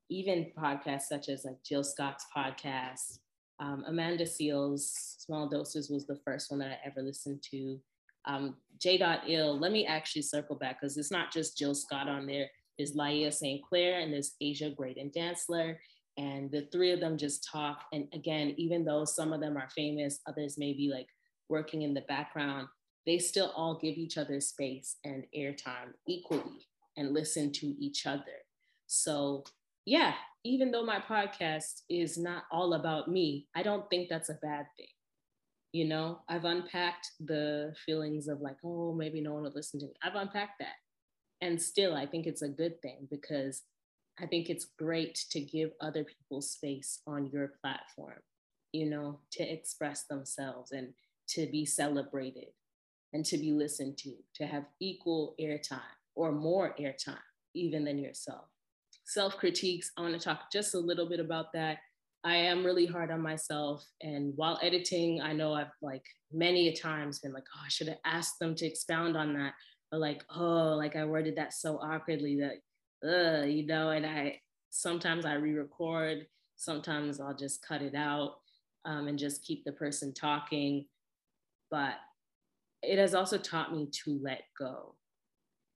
[0.09, 3.19] even podcasts such as like Jill Scott's podcast.
[3.59, 7.79] Um, Amanda Seales, Small Doses was the first one that I ever listened to.
[8.25, 8.99] Um, J.
[9.27, 12.49] Ill, let me actually circle back because it's not just Jill Scott on there.
[12.77, 13.63] There's Laiya St.
[13.63, 15.77] Clair and there's Asia Graydon Dantzler.
[16.17, 17.83] And the three of them just talk.
[17.91, 21.07] And again, even though some of them are famous, others may be like
[21.49, 22.67] working in the background,
[23.05, 26.67] they still all give each other space and airtime equally
[26.97, 28.23] and listen to each other.
[28.87, 29.43] So,
[29.85, 30.13] yeah,
[30.43, 34.65] even though my podcast is not all about me, I don't think that's a bad
[34.77, 34.87] thing.
[35.73, 39.87] You know, I've unpacked the feelings of like, oh, maybe no one would listen to
[39.87, 39.93] me.
[40.01, 40.75] I've unpacked that.
[41.41, 43.63] And still, I think it's a good thing because
[44.19, 48.19] I think it's great to give other people space on your platform,
[48.71, 50.93] you know, to express themselves and
[51.29, 52.49] to be celebrated
[53.11, 55.81] and to be listened to, to have equal airtime
[56.15, 57.17] or more airtime
[57.55, 58.45] even than yourself.
[59.05, 61.79] Self critiques, I want to talk just a little bit about that.
[62.25, 63.85] I am really hard on myself.
[64.01, 67.87] And while editing, I know I've like many a times been like, oh, I should
[67.87, 69.53] have asked them to expound on that.
[69.91, 74.39] But like, oh, like I worded that so awkwardly that, uh, you know, and I
[74.69, 76.25] sometimes I re record,
[76.55, 78.35] sometimes I'll just cut it out
[78.85, 80.85] um, and just keep the person talking
[81.73, 81.95] but
[82.83, 84.93] it has also taught me to let go,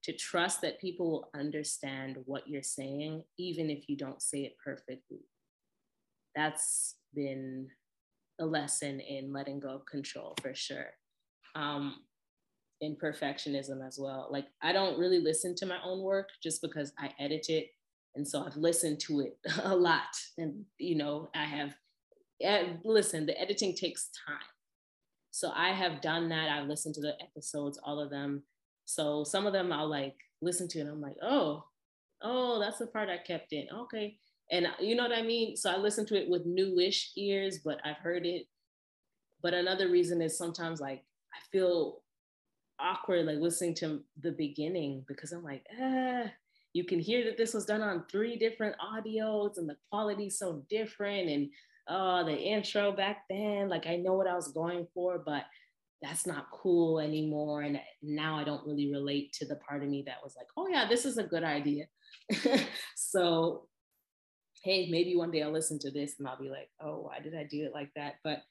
[0.03, 4.53] to trust that people will understand what you're saying, even if you don't say it
[4.63, 5.25] perfectly.
[6.37, 7.67] That's been
[8.39, 10.91] a lesson in letting go of control for sure.
[11.55, 11.95] Um,
[12.81, 14.27] in perfectionism as well.
[14.29, 17.69] Like I don't really listen to my own work just because I edit it.
[18.15, 20.15] And so I've listened to it a lot.
[20.37, 21.75] And, you know, I have,
[22.41, 24.37] eh, listen, the editing takes time.
[25.31, 26.49] So I have done that.
[26.49, 28.43] I've listened to the episodes, all of them.
[28.85, 31.63] So some of them I'll like listen to and I'm like, oh,
[32.21, 33.67] oh, that's the part I kept in.
[33.73, 34.17] Okay.
[34.51, 35.57] And you know what I mean?
[35.57, 38.47] So I listen to it with newish ears, but I've heard it.
[39.41, 41.03] But another reason is sometimes like
[41.33, 42.01] I feel
[42.79, 46.25] awkward like listening to the beginning because I'm like, ah,
[46.73, 50.63] you can hear that this was done on three different audios and the quality's so
[50.69, 51.29] different.
[51.29, 51.49] And
[51.89, 55.43] oh, the intro back then, like I know what I was going for, but
[56.01, 57.63] that's not cool anymore.
[57.63, 60.67] And now I don't really relate to the part of me that was like, oh,
[60.67, 61.85] yeah, this is a good idea.
[62.95, 63.67] so
[64.67, 67.33] hey, maybe one day I'll listen to this and I'll be like, oh, why did
[67.33, 68.15] I do it like that?
[68.21, 68.43] But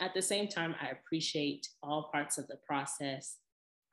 [0.00, 3.38] at the same time, I appreciate all parts of the process.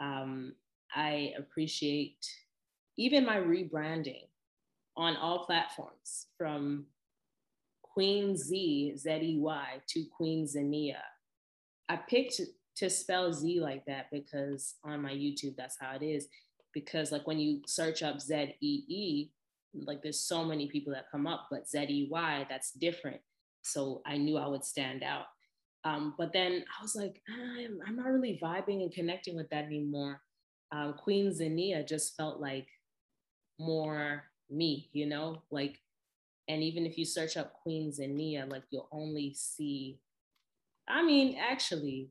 [0.01, 0.56] Um,
[0.93, 2.18] I appreciate
[2.97, 4.27] even my rebranding
[4.97, 6.88] on all platforms from
[7.81, 10.99] Queen Z, Z E Y, to Queen Zania.
[11.88, 12.41] I picked
[12.76, 16.27] to spell Z like that because on my YouTube, that's how it is.
[16.73, 19.30] Because, like, when you search up Z E E,
[19.74, 23.22] like, there's so many people that come up, but Z E Y, that's different.
[23.62, 25.26] So I knew I would stand out.
[25.86, 29.66] Um, but then I was like, I'm, I'm, not really vibing and connecting with that
[29.66, 30.22] anymore.
[30.72, 32.68] Um, Queen Zania just felt like
[33.60, 35.80] more me, you know, like,
[36.48, 40.00] and even if you search up Queen Zania, like you'll only see,
[40.88, 42.10] I mean, actually,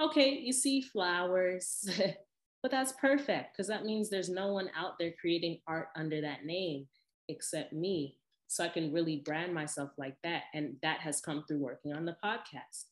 [0.00, 1.88] okay, you see flowers,
[2.62, 6.44] but that's perfect because that means there's no one out there creating art under that
[6.44, 6.86] name
[7.28, 8.16] except me
[8.48, 10.44] so I can really brand myself like that.
[10.54, 12.86] And that has come through working on the podcast.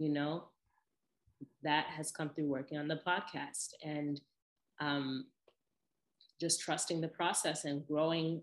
[0.00, 0.44] You know,
[1.62, 4.20] that has come through working on the podcast and
[4.80, 5.26] um,
[6.40, 8.42] just trusting the process and growing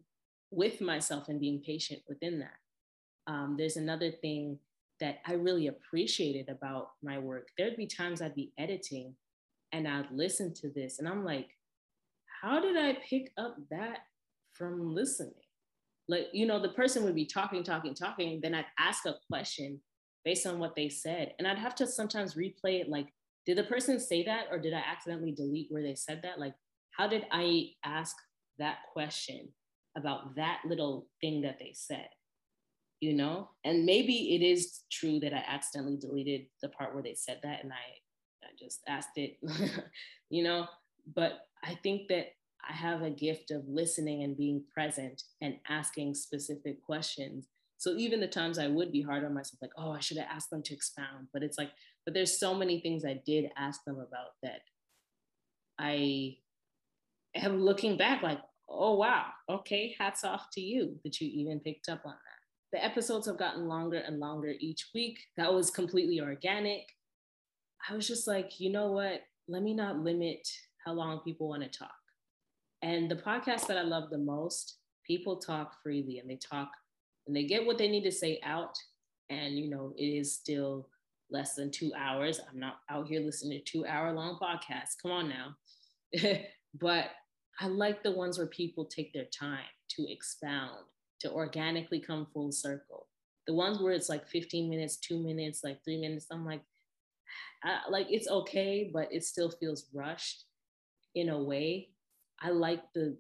[0.50, 3.32] with myself and being patient within that.
[3.32, 4.58] Um, there's another thing
[5.00, 7.50] that I really appreciated about my work.
[7.58, 9.16] There'd be times I'd be editing
[9.78, 11.50] and I'd listen to this and I'm like,
[12.42, 14.00] how did I pick up that
[14.54, 15.34] from listening?
[16.10, 19.78] like you know the person would be talking talking talking then i'd ask a question
[20.24, 23.10] based on what they said and i'd have to sometimes replay it like
[23.48, 26.38] did the person say that or did i accidentally delete where they said that?
[26.38, 26.54] Like
[26.92, 28.16] how did i ask
[28.60, 29.48] that question
[29.98, 32.10] about that little thing that they said?
[33.00, 33.50] You know?
[33.64, 37.64] And maybe it is true that i accidentally deleted the part where they said that
[37.64, 37.76] and i
[38.48, 39.38] i just asked it
[40.30, 40.66] you know
[41.16, 42.28] but i think that
[42.70, 47.48] I have a gift of listening and being present and asking specific questions.
[47.78, 50.28] So even the times I would be hard on myself, like, oh, I should have
[50.30, 51.28] asked them to expound.
[51.32, 51.72] But it's like,
[52.06, 54.62] but there's so many things I did ask them about that
[55.80, 56.38] I
[57.36, 61.88] am looking back like, oh, wow, okay, hats off to you that you even picked
[61.88, 62.78] up on that.
[62.78, 65.20] The episodes have gotten longer and longer each week.
[65.38, 66.86] That was completely organic.
[67.90, 69.22] I was just like, you know what?
[69.48, 70.48] Let me not limit
[70.86, 71.92] how long people want to talk.
[72.82, 76.70] And the podcast that I love the most, people talk freely and they talk
[77.26, 78.78] and they get what they need to say out.
[79.30, 80.90] And, you know, it is still
[81.30, 82.40] less than two hours.
[82.50, 84.96] I'm not out here listening to two hour long podcasts.
[85.02, 85.56] Come on now.
[86.80, 87.06] but
[87.60, 90.86] I like the ones where people take their time to expound,
[91.22, 93.08] to organically come full circle.
[93.48, 96.62] The ones where it's like 15 minutes, two minutes, like three minutes, I'm like,
[97.64, 100.46] I, like it's okay, but it still feels rushed
[101.16, 101.90] in a way
[102.42, 103.18] I like the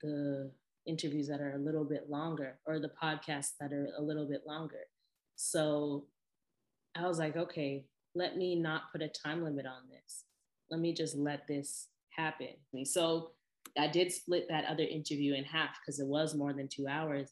[0.00, 0.50] the
[0.86, 4.42] interviews that are a little bit longer or the podcasts that are a little bit
[4.46, 4.80] longer.
[5.36, 6.06] So
[6.96, 10.24] I was like, okay, let me not put a time limit on this.
[10.70, 12.54] Let me just let this happen.
[12.84, 13.30] So
[13.78, 17.30] I did split that other interview in half because it was more than two hours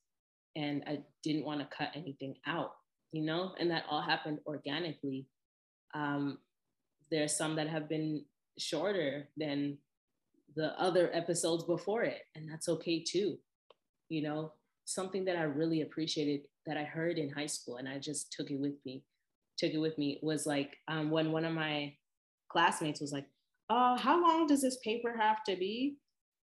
[0.56, 2.72] and I didn't want to cut anything out,
[3.12, 5.26] you know, and that all happened organically.
[5.94, 6.38] Um,
[7.10, 8.24] there's some that have been
[8.58, 9.78] shorter than
[10.56, 13.38] the other episodes before it and that's okay too.
[14.08, 14.52] You know
[14.86, 18.50] something that i really appreciated that i heard in high school and i just took
[18.50, 19.04] it with me
[19.56, 21.94] took it with me was like um, when one of my
[22.48, 23.26] classmates was like
[23.70, 25.96] oh how long does this paper have to be?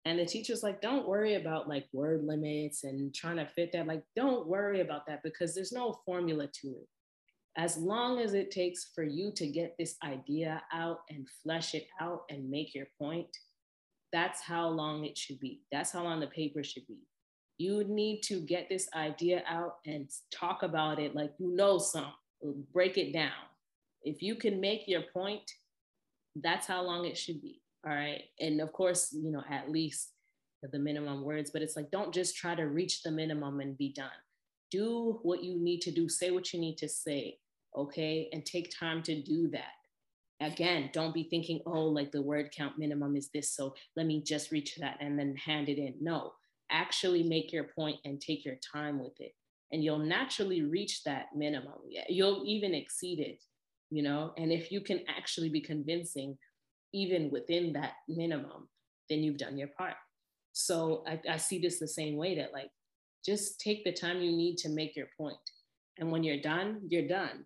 [0.03, 3.85] And the teacher's like don't worry about like word limits and trying to fit that
[3.85, 6.87] like don't worry about that because there's no formula to it
[7.57, 11.87] as long as it takes for you to get this idea out and flesh it
[11.99, 13.27] out and make your point
[14.11, 15.61] that's how long it should be.
[15.71, 16.99] That's how long the paper should be.
[17.57, 22.11] You need to get this idea out and talk about it like you know some,
[22.73, 23.31] break it down.
[24.03, 25.49] If you can make your point,
[26.35, 27.61] that's how long it should be.
[27.85, 28.23] All right.
[28.39, 30.11] And of course, you know, at least
[30.71, 33.93] the minimum words, but it's like, don't just try to reach the minimum and be
[33.93, 34.09] done.
[34.69, 37.37] Do what you need to do, say what you need to say.
[37.75, 38.29] Okay.
[38.33, 39.73] And take time to do that
[40.41, 43.51] again, don't be thinking, oh, like the word count minimum is this.
[43.51, 45.95] So let me just reach that and then hand it in.
[46.01, 46.33] No,
[46.71, 49.33] actually make your point and take your time with it.
[49.71, 51.79] And you'll naturally reach that minimum.
[52.09, 53.41] You'll even exceed it,
[53.89, 54.33] you know?
[54.37, 56.37] And if you can actually be convincing,
[56.93, 58.67] even within that minimum,
[59.09, 59.95] then you've done your part.
[60.51, 62.69] So I, I see this the same way that, like,
[63.25, 65.37] just take the time you need to make your point.
[65.99, 67.45] And when you're done, you're done,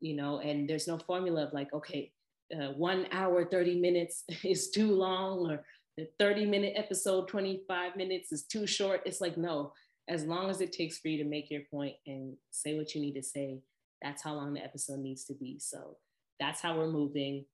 [0.00, 0.40] you know?
[0.40, 2.12] And there's no formula of like, okay,
[2.54, 5.64] uh, one hour, 30 minutes is too long, or
[5.96, 9.02] the 30 minute episode, 25 minutes is too short.
[9.04, 9.72] It's like, no,
[10.08, 13.00] as long as it takes for you to make your point and say what you
[13.00, 13.60] need to say,
[14.02, 15.58] that's how long the episode needs to be.
[15.60, 15.96] So
[16.38, 17.44] that's how we're moving.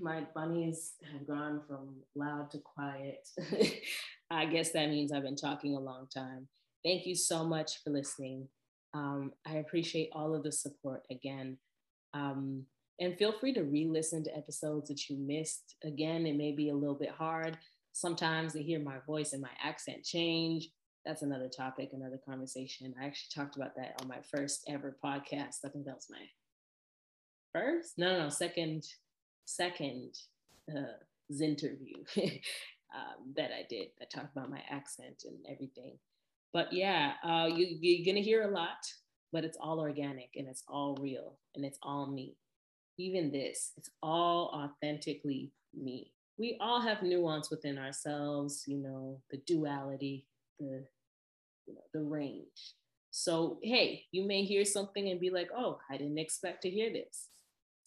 [0.00, 3.28] My bunnies have gone from loud to quiet.
[4.30, 6.48] I guess that means I've been talking a long time.
[6.84, 8.48] Thank you so much for listening.
[8.94, 11.58] Um, I appreciate all of the support again.
[12.14, 12.64] Um,
[13.00, 15.74] and feel free to re listen to episodes that you missed.
[15.82, 17.58] Again, it may be a little bit hard
[17.92, 20.68] sometimes to hear my voice and my accent change.
[21.04, 22.94] That's another topic, another conversation.
[23.00, 25.58] I actually talked about that on my first ever podcast.
[25.64, 26.24] I think that was my
[27.52, 28.84] first, no, no, no second,
[29.44, 30.16] second
[30.70, 30.98] uh,
[31.42, 33.88] interview um, that I did.
[34.00, 35.98] I talked about my accent and everything.
[36.54, 38.86] But yeah, uh, you, you're gonna hear a lot,
[39.32, 42.36] but it's all organic and it's all real and it's all me.
[42.96, 46.12] Even this, it's all authentically me.
[46.38, 50.26] We all have nuance within ourselves, you know, the duality,
[50.60, 50.86] the
[51.66, 52.74] you know, the range.
[53.10, 56.92] So hey, you may hear something and be like, "Oh, I didn't expect to hear
[56.92, 57.30] this,"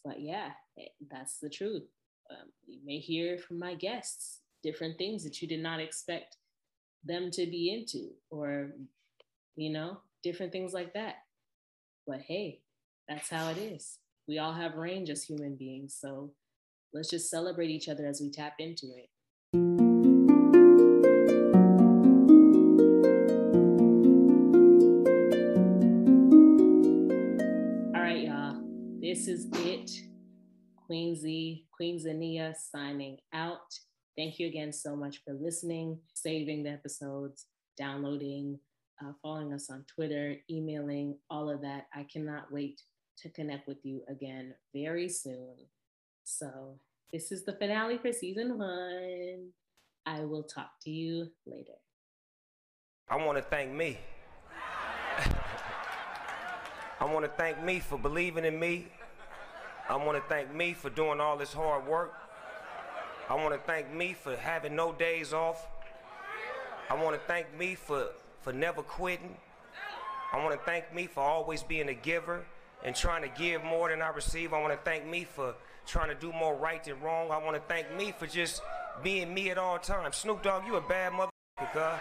[0.03, 1.87] but yeah, eh, that's the truth.
[2.29, 6.35] Um, you may hear from my guests different things that you did not expect
[7.07, 8.71] them to be into or
[9.55, 11.15] you know different things like that.
[12.05, 12.59] But hey
[13.07, 13.99] that's how it is.
[14.27, 16.31] We all have range as human beings so
[16.93, 19.09] let's just celebrate each other as we tap into it.
[27.95, 28.61] All right y'all.
[29.01, 29.91] This is it.
[30.85, 33.79] Queen z queen zania signing out
[34.17, 37.45] Thank you again so much for listening, saving the episodes,
[37.77, 38.57] downloading,
[38.99, 41.85] uh, following us on Twitter, emailing, all of that.
[41.93, 42.81] I cannot wait
[43.19, 45.53] to connect with you again very soon.
[46.23, 46.79] So,
[47.13, 49.49] this is the finale for season one.
[50.07, 51.77] I will talk to you later.
[53.07, 53.99] I want to thank me.
[56.99, 58.87] I want to thank me for believing in me.
[59.87, 62.26] I want to thank me for doing all this hard work.
[63.29, 65.67] I want to thank me for having no days off.
[66.89, 68.07] I want to thank me for,
[68.41, 69.35] for never quitting.
[70.31, 72.45] I want to thank me for always being a giver
[72.85, 74.53] and trying to give more than I receive.
[74.53, 75.55] I want to thank me for
[75.85, 77.31] trying to do more right than wrong.
[77.31, 78.61] I want to thank me for just
[79.03, 80.15] being me at all times.
[80.15, 81.99] Snoop Dogg, you a bad motherfucker.